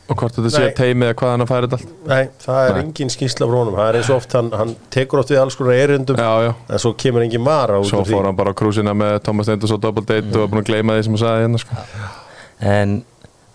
[0.09, 0.73] og hvort þetta sé Nei.
[0.77, 1.91] teimi eða hvað hann að færa þetta allt?
[2.11, 2.81] Nei, það er Nei.
[2.83, 3.77] engin skýrsla frá honum.
[3.77, 6.51] Það er eins og oft, hann, hann tekur oft við alls konar erindum Já, já,
[6.75, 8.17] En svo kemur engin vara út svo úr því.
[8.17, 10.69] fór hann bara á krúsina með Thomas Stenders og Double Date og var búin að
[10.73, 11.81] gleyma því sem hann sagði hérna sko.
[12.75, 12.97] en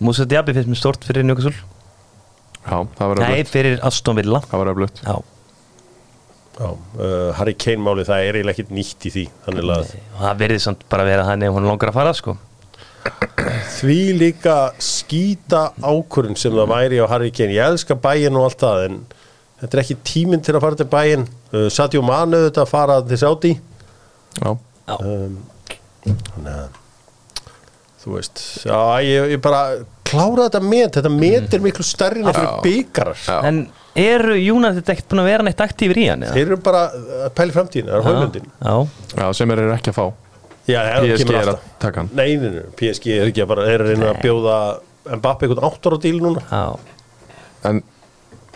[0.01, 1.53] Musa Diaby finnst mér stort fyrir Newcastle.
[2.69, 4.41] Já, það var Nei, öflugt fyrir Aston Villa.
[4.49, 5.17] Það var öflugt Já,
[6.59, 9.25] Já, uh, Harry Kane máli, það er eiginlega ekkit nýtt í því.
[9.47, 12.35] Þannig að það verði samt bara að vera þannig ef hún langar að fara sko
[13.79, 17.55] því líka skýta ákvörun sem það væri á Harry Kane.
[17.57, 18.99] Ég elska bæinn og allt það En
[19.61, 21.29] þetta er ekki tíminn til að fara til bæinn.
[21.53, 23.55] Uh, Sadio Manu þetta að fara til Saudi.
[24.39, 24.53] Já,
[24.99, 25.39] um,
[27.99, 29.63] Þú veist, já, ég, ég bara
[30.09, 33.41] klára þetta met, þetta met er miklu stærri en fyrir byggarar Já.
[33.49, 33.59] En
[33.99, 36.23] eru United ekkert búin að vera neitt aktífur í hann?
[36.25, 36.37] eða?
[36.37, 36.85] Þeir eru bara
[37.27, 38.49] að pæli framtíðin, það er hóðlundin
[39.19, 40.07] Já, sem er ekki að fá
[40.69, 41.63] Já, ef það PSG kemur er alltaf.
[41.69, 42.11] að taka hann.
[42.19, 44.57] Nei, nei, nei, PSG er ekki að bara er að reyna að bjóða
[45.09, 46.43] Mbappe einhvern áttur á díl núna.
[46.53, 46.77] Já.
[47.71, 47.83] En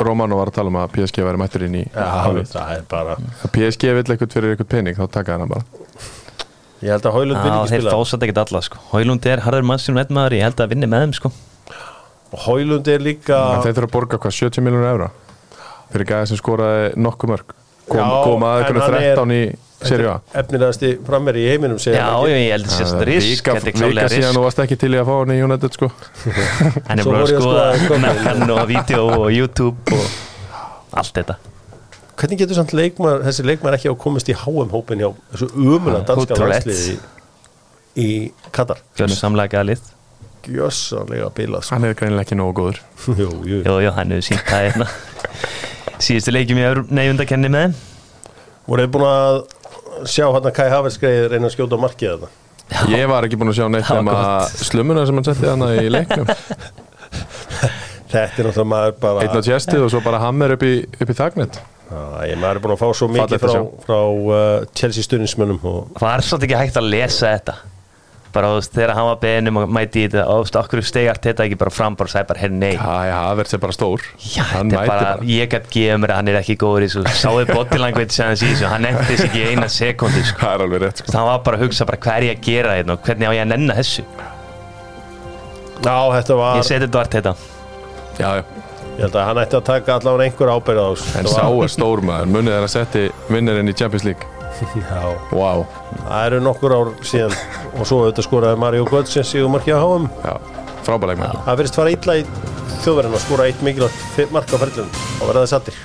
[0.02, 2.50] Romano var að tala um að PSG væri mættur inn í Já, hálfið.
[2.52, 5.64] það er bara Að PSG vill eitthvað fyrir eitthvað pening þá taka hann bara.
[6.82, 7.96] Ég held að Hóðlund vil Já, ekki þeir spila.
[7.96, 8.78] fásat ekkert alla sko.
[8.90, 11.30] Hólund er harður mannsinn og maður, ég held að vinni með þeim sko.
[12.32, 15.10] Og Hóðlund er líka En þeir þurfa að borga hvað 70 miljónur evra?
[15.92, 17.54] Fyrir gæði sem skoraði nokkuð mörg.
[17.88, 19.42] Kom, Já, kom að en hann er- 13 í
[19.82, 22.36] efnilegasti frammeri í heiminum Já, margir.
[22.38, 24.92] ég held að risk Vika, Þetta er vika klálega síðan risk þú varst ekki til
[24.92, 25.88] í að fá hann í United sko.
[26.88, 31.16] Hann er búin að ég að skoða með hann og vídeo og YouTube og allt
[31.20, 31.38] þetta.
[32.22, 36.04] Hvernig getur samt leikmar, þessi leikmar ekki á að komast í HM-hópin hjá þessu umulega
[36.12, 36.98] danska landsliði í,
[37.98, 38.08] í
[38.54, 38.82] Katar?
[38.98, 39.88] Gjörnum samlega lið.
[40.42, 41.76] Gjössanlega bilað sko.
[41.76, 42.80] hann er greinilega ekki nógu góður.
[43.22, 43.62] Jú, jú.
[43.62, 44.88] Jú, jú, hann hefur sínt það hérna.
[46.02, 46.64] Síðustu leikjum í
[46.98, 47.76] neyfundakenni með þeim.
[48.66, 49.38] Voruð þið búin að
[50.10, 52.32] sjá hann að Kai Havertz greið reyna að skjóta á markið þarna.
[52.92, 54.62] Ég var ekki búin að sjá neitt Það nema gott.
[54.70, 56.30] slumuna sem hann setti hann í leiknum.
[58.12, 61.12] Þetta er náttúrulega maður bara einn á tjestið og svo bara hammer upp í, upp
[61.12, 61.58] í þagnet
[61.92, 65.60] Já, ég maður er búin að fá svo mikið að frá, frá uh, Chelsea stuðnismönnum
[65.68, 67.54] og Var svolítið ekki hægt að lesa þetta
[68.32, 70.82] bara þú veist, þegar hann var beðinum og mæti í þetta og þú veist, okkur
[70.88, 72.72] stegi allt þetta ekki bara fram bara og sagði bara, herri nei.
[72.74, 74.04] Já, já, Havertz er bara stór.
[74.22, 76.86] Já, Hann þetta er mætir bara, ég gætt gefa mér að hann er ekki góður
[76.86, 77.04] í þessu.
[77.22, 78.68] Sáðu body language sem hann sé þessu?
[78.72, 80.40] Hann nefndi þessu ekki í eina sekundi sko.
[80.42, 81.14] Það er alveg rétt sko.
[81.18, 83.32] hann var bara að hugsa bara hvað er ég að gera þetta og hvernig á
[83.36, 84.04] ég að nenna þessu?
[85.82, 87.34] Já, þetta var, ég seti þetta vart þetta
[88.20, 88.44] Já, já.
[88.92, 91.12] Ég held að hann ætti að taka allavega einhver ábyrð á þessu.
[91.18, 92.28] En sá er stór maður.
[92.34, 94.41] Munið er að setti vinnirinn í Champions League
[95.38, 95.50] Vá.
[96.02, 97.32] Það eru nokkur ár síðan
[97.78, 100.34] og svo auðvitað skoraði Mario Götze síðan markið á HM Já,
[100.86, 102.26] frábæleik maður Það verðist fara illa í
[102.82, 105.80] þjóðverðin að skora eitt mikilvægt mark á ferðlun og verða það sattir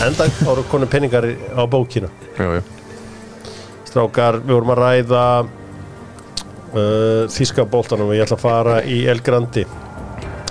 [0.00, 2.08] Enda ára konu penningar í- á bókina.
[2.38, 2.62] Jú, jú
[3.90, 8.08] Strákar, við vorum að ræða uh, Þíska boltanum.
[8.08, 9.64] Og ég ætla að fara í El Grandi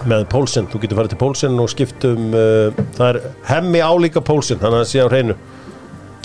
[0.10, 4.62] með Pólsen, þú getur farið til Pólsen og skiptum uh, það er hemmi álíka Pólsen,
[4.64, 5.36] hann að sé á hreinu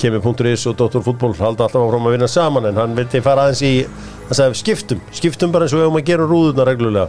[0.01, 1.03] kemi.is og Dr.
[1.05, 4.61] Fútból halda alltaf áfram að vinna saman en hann vildi fara aðeins í hann sagði
[4.61, 7.09] skiptum, skiptum bara eins og við höfum að gera rúðuna reglulega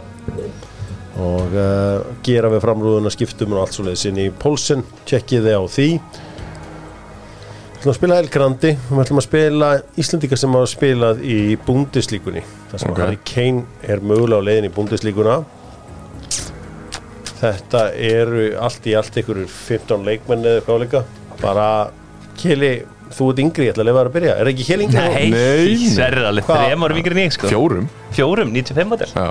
[1.16, 5.56] og uh, gera við framrúðuna skiptum og allt svo leiðis inn í Pólsen tjekkið þið
[5.56, 5.90] á því
[7.76, 9.66] Við ætlum að spila El Grandi og við ætlum að spila
[10.02, 12.96] Íslandika sem hafa spilað í Bundeslíkunni þar sem Ok.
[12.96, 13.04] okay.
[13.04, 15.36] Harry Kane er mögulega á leiðin í Bundeslíkuna
[17.36, 21.02] Þetta eru allt í allt einhverjur 15 leikmenn eða eitthvað líka
[21.42, 21.68] bara
[22.36, 22.70] Kili,
[23.16, 24.32] þú ert yngri, ég ætla að lefa þér að byrja.
[24.42, 25.04] Er ekki Kili yngri?
[25.04, 26.42] nei, Nei.
[26.46, 26.64] Hvað?
[26.64, 27.48] þrejum árum yngri en ég sko.
[27.52, 27.86] Fjórum.
[28.16, 29.14] Fjórum, 95 model.
[29.14, 29.30] Já.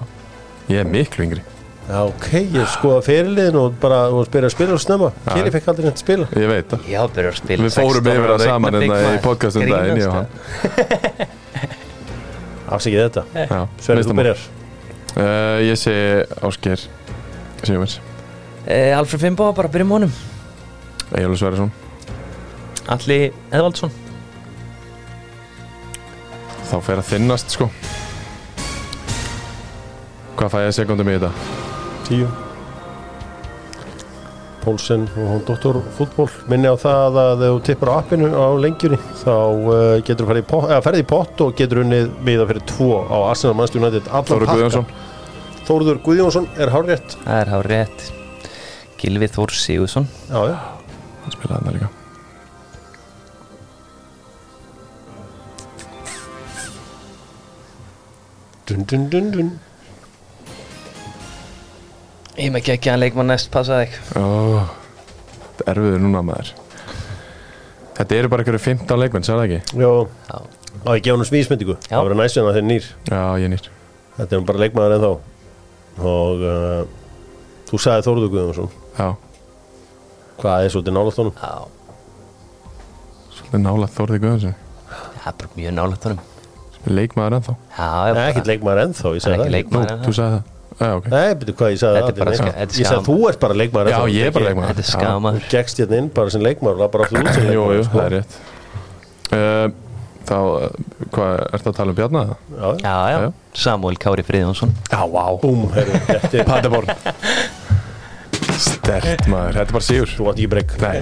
[0.71, 1.43] Ég er miklu yngri.
[1.85, 5.11] Já, ok, ég skoða fyrirliðin og bara og spyrja að spila og snemma.
[5.27, 5.35] Já.
[5.35, 6.25] Kili fekk aldrei neitt að spila.
[6.33, 6.87] Ég veit það.
[6.89, 10.07] Já, byrjar að spila Við fórum 16 yfir það saman Big hérna í podcastum ég
[10.07, 10.27] og hann.
[12.75, 13.23] Afsækið þetta.
[13.45, 14.43] Já, Sverri, þú byrjar.
[15.15, 15.93] Uh, Ég sé
[16.43, 16.81] Ásker
[17.61, 17.99] Sigurvins
[18.65, 20.13] Eh, Alfred Fimbo, bara byrjum honum.
[21.13, 21.69] Egilur Sverrisson
[22.91, 23.19] Alli
[23.49, 23.93] Eðvaldsson.
[26.65, 27.69] Þá fer að þinnast sko.
[30.35, 31.31] Hvað fæ ég sekundum í þetta?
[32.05, 32.27] Tíu.
[34.65, 38.47] Pólsen og hún doktor fútból minni á það að ef þú tippar á appinu á
[38.57, 42.07] lengjunni þá uh, getur þú farið í pott, eða ferði í pott og getur unnið
[42.25, 44.09] miða fyrir tvo á Arsenal Manchester United.
[44.09, 44.57] Allan Þóru pakka.
[44.57, 44.87] Guðjónsson.
[45.65, 47.17] Þóruður Guðjónsson er hárrétt?
[47.25, 48.07] Það er hár rétt
[49.01, 50.57] Gilvi Þór Sigursson Já, já.
[51.25, 52.04] Hann spilaði þarna líka
[58.69, 59.49] dun, dun, dun, dun.
[62.35, 63.93] Ég með ekki að leikmann næst passa þig.
[64.19, 64.65] Ó,
[65.55, 66.49] Þetta er erfiður núna maður.
[67.95, 69.79] Þetta eru bara einhverju 15 leikmenn, sagði það ekki?
[69.79, 69.91] Jó,
[70.27, 70.35] Já.
[70.83, 71.93] á ég gefa hann svísmyndingu Já.
[71.93, 72.89] það verður næsinn að þeir nýr.
[73.07, 73.69] Já, ég nýr.
[74.17, 75.11] Þetta er bara leikmaður en þá
[76.11, 76.81] og uh,
[77.69, 78.69] þú sagði Þóruður Guðjónsson.
[78.99, 79.07] Já,
[80.41, 81.39] hvað er svolítið nálægt honum?
[81.39, 81.55] Já,
[83.37, 84.57] svolítið nála Þórði Guðjónsson.
[84.91, 86.34] Það er bara mjög nálægt honum
[86.85, 87.55] Leikmaður ennþá?
[87.77, 89.49] Já, Nei, ekkert leikmaður ennþá, ég Það sagði ekki það.
[89.49, 90.17] Nú, leikmaður en þú það.
[90.19, 90.43] sagði það.
[90.75, 91.05] Já, ok.
[91.13, 93.05] Nei, betur hvað ég sagði það bara Nei, ska- þetta er Ég sagði skam.
[93.07, 94.93] þú ert bara leikmaður Já, ennþá, ég er bara leikmaður Þetta er Já.
[94.95, 95.39] skamaður.
[95.45, 97.83] Þú gekkst hérna inn bara sem leikmaður og bara aftur út sem Jú, leikmaður jú,
[97.85, 97.97] sko.
[97.97, 98.33] það er rétt.
[99.31, 99.67] Uh,
[100.25, 100.69] Þá, uh,
[101.13, 102.29] hvað, ertu að tala um Bjarnar?
[102.49, 102.77] Já, já.
[102.81, 103.31] Já, já, Já.
[103.53, 104.71] Samuel Kári Friðjónsson.
[104.89, 105.25] Já, vá.
[105.39, 106.19] Búm, herru, er
[108.55, 110.11] Stert maður, þetta er bara sigur.
[110.15, 110.99] Þú átt ekki breyk Nei,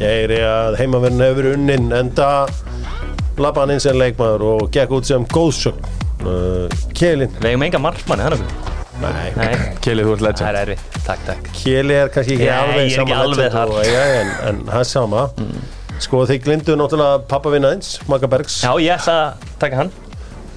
[0.00, 2.28] Ég er í að heimaverðin hefur unnin enda
[3.40, 5.80] labba hann inn sem leikmaður og gekk út sem góðsögn.
[6.20, 8.68] Uh, Kjelin Við eigum enga markmanni, þannig
[9.00, 11.46] Nei, Nei, Kelly, þú ert það legend er erfitt, takk, takk.
[11.56, 13.70] Kjeli er kannski ekki Nei, alveg ég er ekki sama alveg legend þar.
[13.72, 15.22] og, ja, en, en það er sama.
[16.04, 18.58] Sko þeir glindu náttúrulega pappa vinnaðins, Magga Bergs.
[18.60, 19.90] Já, ég ætla að taka hann.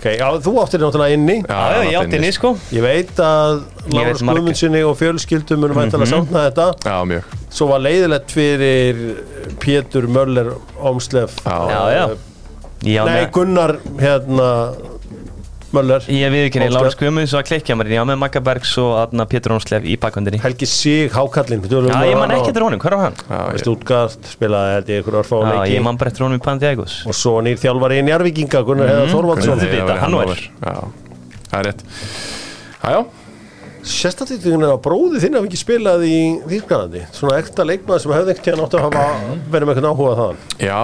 [0.03, 1.37] Okay, Já, þú áttir náttúrulega inni.
[1.47, 2.51] Já, já, ég átti henni, sko.
[2.75, 4.41] Ég veit að Lárus veit marga.
[4.41, 6.13] Guðmundssoni og fjölskyldum munum væntanlega Mhm.
[6.17, 6.67] samtna þetta.
[6.83, 7.23] Já, mjög.
[7.49, 9.01] Svo var leiðilegt fyrir
[9.63, 10.51] Pétur Möller
[10.83, 11.57] Ómslef Já.
[11.71, 12.09] Já,
[12.83, 14.49] já á Nei, Gunnar hérna
[15.73, 16.73] Möller Ég við ekki Óskar.
[16.75, 19.95] Lárus Guðmunds var klikkja mér Ég á með Magga Bergs og Adna Pétur Ónslef í
[19.97, 23.17] bakkvöndinni Helgi Sig, Hákallinn Já, ég man ekki eftir honum, hvað var hann?
[23.25, 26.43] Já, ég- Stútgart spilaði held ég ykkur orðfá Já, ég man bara eftir honum í
[26.45, 29.57] Pandiagos og svo nýr þjálfari í Njarvíkinga Gunnar Heiðar Þorvaldsson.
[29.57, 29.71] Guðni.
[29.71, 30.45] Nei, vita, það var.
[30.61, 30.77] Já,
[31.49, 31.83] það er rétt.
[32.83, 33.03] Já, já,
[33.83, 36.17] Sérstaklega að bróði þinn hafi ekki spilað í
[36.47, 39.07] Þýrkanandi svona ekta leikmaður sem hefði ekkert tíðan átt að hafa
[39.51, 40.37] verið með eitthvað áhuga þaðan.
[40.63, 40.83] Já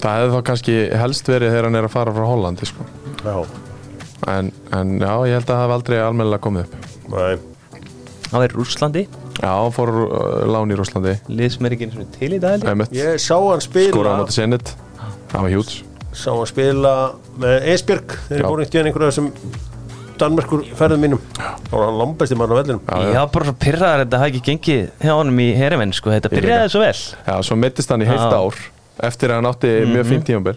[0.00, 2.86] Það hefði þá kannski helst verið þegar hann er að fara frá Hollandi sko.
[3.20, 3.36] Já,
[4.32, 6.92] en, en já, ég held að það hef aldrei almennilega komið upp.
[7.10, 7.82] Nei.
[8.30, 9.04] Hann er í Rússlandi.
[9.40, 11.76] Já, hann fór uh, lán í Rúslandi Lið sem er
[12.18, 13.14] til í dag ég.
[13.22, 14.74] Sá hann spila skóra á móti Senit
[15.30, 15.78] Það var hjúts
[16.10, 16.92] sá hann spila
[17.40, 18.34] með Esbjörg Já.
[18.36, 19.30] ég fór einhvern veginn einhverja þessum
[20.20, 21.20] Danmerkur ferðum mínum.
[21.38, 22.80] Þá var hann lambæsti mann á vellinum.
[22.84, 23.20] Já, Ég já.
[23.32, 26.58] bara svo pyrraðar að þetta hafi ekki gengið hjá honum í herjumenn sko, þetta líka.
[26.68, 26.98] svo vel.
[27.24, 28.58] Já, svo mittist hann í heilt ár
[29.06, 30.56] eftir að hann átti mjög fínt tímabil.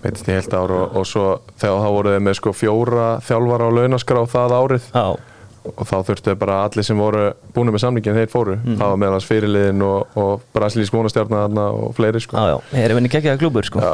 [0.00, 1.24] Meittist í heilt ár og, og svo
[1.60, 4.86] þegar þá voru þeir með sko fjóra þjálfara á launaskrá það árið.
[4.94, 5.08] Já,
[5.70, 8.78] og þá þurftu bara allir sem voru búin með samlingin þeir fóru, Mm.
[8.80, 12.36] það var meðalans fyrirliðin og, og brasilísk vonastjarnar og fleiri sko.
[12.40, 13.80] já, já, erum við ekki að klúbur sko.
[13.84, 13.92] Já,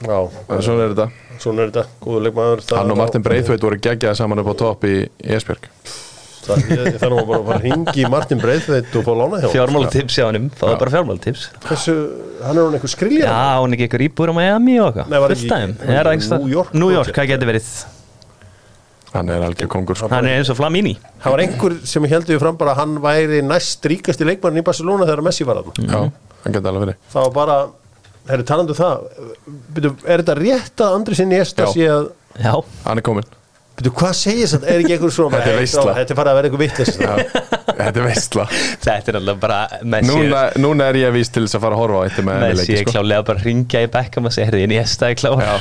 [0.00, 0.18] Já,
[0.48, 1.08] en svona er þetta.
[1.40, 4.84] Svona er þetta, góður leikmaður Hann og Martin Breithveit voru geggjaði saman upp á topp
[4.88, 5.68] í Esbjörg
[6.40, 9.46] Það ég- það er nú bara að að ringi Martin Breiðveit og fá lána hjá
[9.46, 9.54] honum.
[9.54, 11.42] Fjármálatips hjá hannum, það var bara fjármálatips.
[11.68, 11.94] Hversu,
[12.46, 15.04] hann er hún einhver skrilja Já, hún er ekki ykkur íbúr á Miami og Nei,
[15.20, 17.68] eitthvað dæm, var er það ekki New York New York, hvað getur verið?
[19.10, 20.08] Hann er algjör kongur sko.
[20.12, 20.92] Hann er eins og Flamini.
[21.22, 24.64] Það var einhver sem heldur við fram bara að hann væri næst ríkasti leikmarin í
[24.64, 25.88] Barcelona þegar Messi var þarna.
[25.90, 26.00] Já,
[26.44, 27.00] hann geti alveg verið.
[27.10, 27.56] Það var bara,
[28.30, 29.02] herri talandu það
[29.74, 31.40] byrju, Er þetta rétt að Andri sinni
[33.80, 34.68] Að er byrju, Hvað segir þetta?
[34.70, 36.94] Er ekki einhver svona Þetta er þá, Þetta er farið að vera einhver vitlis
[37.80, 38.46] Þetta er veistla
[38.84, 39.58] þetta er alltaf bara
[39.88, 42.40] Messi núna, núna er ég víst til þess að fara að horfa á eitt með
[42.44, 42.94] Messi leiki er sko.
[42.96, 45.44] klálega bara að ringja í Beckham og segja, herði, ég er klár.
[45.46, 45.54] Já.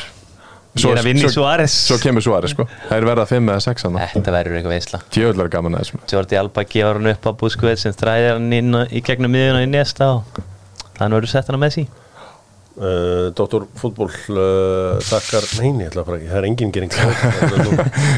[0.78, 1.76] Ég er að vinna í Suárez.
[1.88, 2.65] Svo kemur Suárez sko.
[2.89, 4.99] Það er verða 5 eða 6 hann Þetta verður eitthvað veisla.
[5.15, 8.78] Tjöðlar gaman að þessum Jordi Alba gefur hann upp á Busquets sem þræðir hann inn
[8.86, 10.43] í gegnum miðuna í nesta og
[10.99, 11.88] þannig verður sett hann á Messi
[12.80, 16.30] uh, Dóttor fútból uh, Takkar, neini, ég ætla að fara ekki.
[16.32, 16.96] Það er engin gering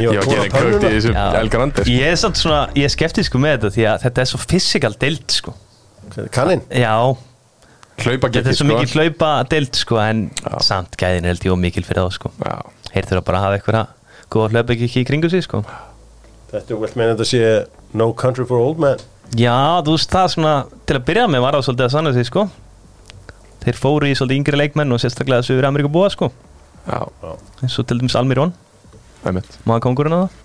[0.01, 1.25] Ég var gera kvöld í þessu Já.
[1.41, 1.95] El Grande sko.
[1.95, 4.93] Ég er samt svona, ég er skeptísku með þetta því að þetta er svo physical
[5.01, 5.55] deild sko.
[6.35, 6.95] Kannin Já,
[8.01, 8.71] Hlaupa þetta er svo sko.
[8.71, 10.53] mikið hlaupa deild sko en Já.
[10.65, 12.33] samt gæðin er held ég og mikil fyrir þá sko.
[12.91, 13.95] Þeir þurfa bara að hafa eitthvað
[14.31, 15.63] góða hlaupa ekki í kringu sig sko.
[16.51, 17.43] Þetta er vel meina þetta sé
[17.95, 18.99] No country for old men
[19.39, 20.55] Já, þú veist það svona
[20.87, 22.43] til að byrja með var það svolítið að sanna sig sko
[23.61, 26.31] Þeir fóru í svolítið yngri leikmenn og sérstaklega Suður Ameríku búa sko.
[26.87, 27.01] Já,
[27.61, 28.55] eins og til dæmis Almirón,
[29.27, 29.59] einmitt.
[29.69, 30.39] Maður kongurinn að það?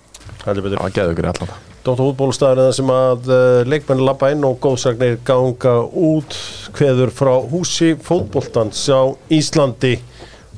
[0.45, 0.81] Heldur betur.
[0.83, 1.55] Það geðu ykkur allan.
[1.87, 6.35] Dóttar fútbólstaðar er það sem að uh, leikmenn lappa inn og góðsagnir ganga út
[6.75, 9.01] kveður frá húsi fótbóltans á
[9.33, 9.95] Íslandi.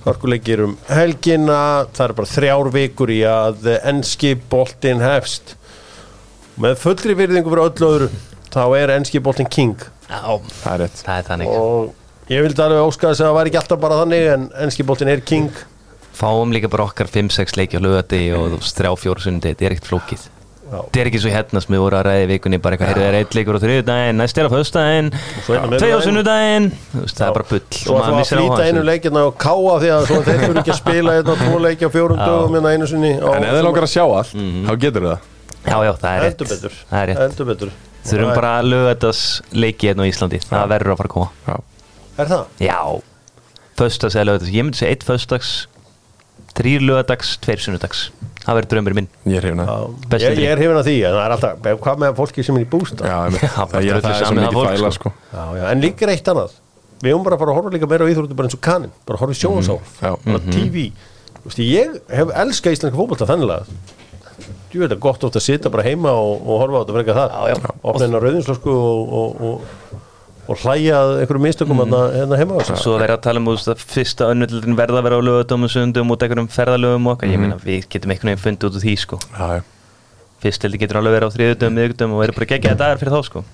[0.03, 1.59] Harkuleikir um helgina.
[1.93, 5.53] Það er bara þrjár vikur í að enski boltinn hefst.
[6.59, 8.09] Með fullri virðingu fyrir öllu öðru
[8.51, 9.77] þá er enski boltinn king.
[10.09, 10.19] Já,
[10.63, 11.03] Það er rétt.
[11.05, 11.53] það er þannig.
[11.53, 11.93] Og
[12.29, 15.11] ég vildi alveg óska þess að það var ekki alltaf bara þannig en enski boltinn
[15.13, 15.49] er king.
[16.19, 20.27] Fáum líka bara okkar 5-6 leiki á lögati og 3-4 sundi, þetta er ekkert flókið.
[20.69, 23.01] Þetta er ekki svo hérna sem við vorum að ræða í vikunni bara eitthvað, heyrðu
[23.01, 24.59] það er eitt leikur á þriðudaginn, næst er á svo
[25.57, 25.99] á tvei á
[26.93, 29.89] veist, það er bara bull Svo ætlum við að flýta einu leikina og káa því
[29.95, 32.89] að svo þeir fyrir ekki að spila hérna tvo leiki á fjórum dögum hérna einu
[32.91, 34.35] sinni á- En ef þið langar að sjá allt
[34.69, 35.25] Þá getur það.
[35.65, 36.29] Já, já, það er rétt.
[36.29, 36.77] Heldur betur.
[36.91, 37.19] Það er rétt.
[37.25, 37.71] Heldur betur.
[38.09, 39.11] Þurfum bara að löga þetta
[39.65, 41.29] leiki hérna á Íslandi Það verður að fara að koma.
[41.49, 41.55] Já,
[42.19, 42.55] Er það?
[42.63, 42.79] Já,
[43.79, 45.51] föstudags eða lögadags Ég myndi segja eitt föstudags
[46.59, 47.99] Þrýr lögadags, tveir sunnudags.
[48.41, 49.07] Það verður draumur minn.
[49.29, 49.53] Ég er
[50.09, 52.57] Bestu Ég, ég er hefinn að því en það er alltaf Hvað með fólki sem
[52.57, 53.05] er í bústa?
[53.05, 53.19] Já.
[53.37, 55.11] Já, það er, það er það fólk, fæla sko.
[55.13, 55.13] sko.
[55.35, 56.57] Já, já, en líka er eitt annað.
[56.99, 58.97] Við höfum bara að fara að horfa líka meira á íþróttu bara eins og kanin.
[59.07, 60.11] Bara að horfa í sjónasá Já.
[60.25, 60.89] bara TV
[61.39, 63.53] Þú veist, Ég hef elskað íslenska fótbolta þannig
[64.69, 67.17] Þú veit að gott ótt að sitja bara heima og, og horfa á þetta frekar
[67.17, 67.71] það Já, já.
[67.81, 69.71] Opna hérna rauðinslösku og, og, og,
[70.49, 71.95] og hlæja að einhverjum mistökum mm.
[72.15, 75.19] hérna heima á sig Svo verður að tala um að fyrsta önnvöldin verða að vera
[75.19, 77.29] á lögadum og sundum út einhverjum ferðalögum og okkar.
[77.29, 79.21] Ég meina við getum einhvern veginn fundið út úr því sko.
[79.37, 79.63] Já, já.
[80.39, 83.29] Fyrst heldur getur alveg verið á þriðutum, miðugdum og verður bara geggja dagar fyrir þá
[83.29, 83.45] sko.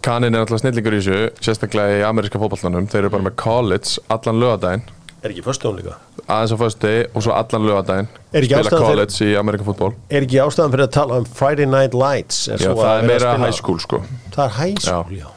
[0.00, 4.00] Kanin er alltaf snillingur í þessu Sérstaklega í ameríska fótballtanum Þeir eru bara með college
[4.08, 4.86] allan lögadaginn
[5.20, 5.98] Er ekki föstum líka?
[6.24, 9.66] Aðeins á föstu og svo allan lögadaginn Er ekki Spila ástæðan fyrir- college í ameríka
[9.66, 12.46] fótball Er ekki ástæðan fyrir að tala um Friday Night Lights?
[12.48, 14.00] Já, svo það að er meira high school sko.
[14.32, 15.28] Það er high school, já,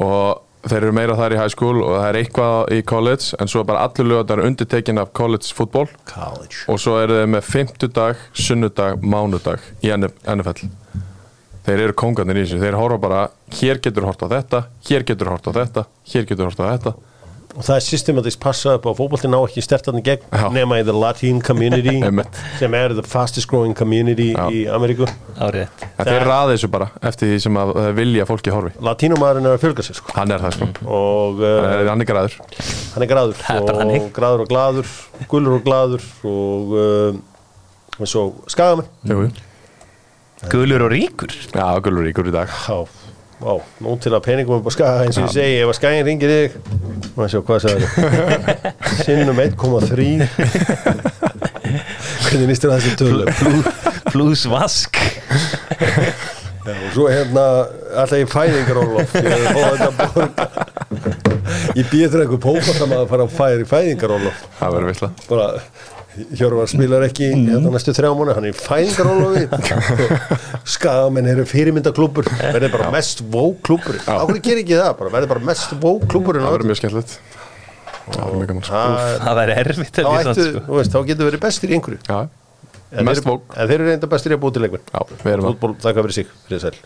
[0.00, 3.50] og þeir eru meira þar í high school og það er eitthvað í college en
[3.52, 6.64] svo er bara allur lögadaginn undirtekin af college fútból College.
[6.72, 10.70] Og svo eru þeir með fimmtudag, sunnudag, mánudag í NFL
[11.64, 13.20] þeir eru kongarnir í þessu, þeir horfa bara
[13.58, 16.94] hér getur hort á þetta, hér getur hort á þetta hér getur hort á þetta
[17.54, 20.46] Og það er systematist passað upp á fótbolti ná ekki stertarni gegn Já.
[20.54, 22.00] nema í the Latin community
[22.60, 24.48] sem er the fastest growing community Já.
[24.50, 25.06] í Ameríku.
[25.38, 28.74] Árið en þeir raði þessu bara eftir því sem að þeir vilja fólki horfi.
[28.90, 30.14] Latínumæðurinn er að fjölga sér sko.
[30.18, 32.38] Hann er það sko, og uh, er, hann er græður
[32.94, 34.92] hann er Það er bara og graður og glaður
[35.30, 37.22] gullur og glaður og uh,
[38.02, 39.30] og skagamenn.
[40.50, 41.32] Gulur og ríkur?
[41.54, 42.50] Já, gulur ríkur í dag.
[42.50, 42.82] Já,
[43.40, 46.06] Vá, nú til að peningum upp á skaga eins og ég segi, ef að skagin
[46.06, 46.50] ringir þig
[47.14, 47.86] maður sjá hvað sagði
[49.04, 50.06] sinnum 1,3
[52.24, 53.24] hvernig nýstur það þessi tölu
[54.14, 54.94] Plus vask.
[56.64, 57.42] Já, og svo hérna
[57.98, 60.46] alltaf í fæðingarólof ég er fóð þetta borga.
[61.78, 65.48] Ég býð þér einhver pókvallum að fara að fæða í fæðingarólof það verður vissla bara
[66.38, 69.44] Hjörvar spilar ekki hérna næstu þrjá mánu, hann er í fæðingarólofi
[70.74, 75.12] skagamenn eru fyrirmyndaklúpur verður bara mest vóklúpur áhverju gerir ekki það, bara?
[75.16, 77.16] Verður bara mest vóklúpur það verður mjög skemmtilegt.
[78.04, 78.80] Það er mjög gaman sko.
[78.84, 80.64] Er- erfitt Þá ættu, sko.
[80.68, 82.00] þú veist, þá getur verið bestir í einhverju.
[82.08, 82.18] Já,
[82.94, 83.54] En mest þeir, vók.
[83.58, 84.42] en þeir eru reynda bestir í að
[84.94, 86.76] að Fútból, þakka fyrir sig, fyrir sæl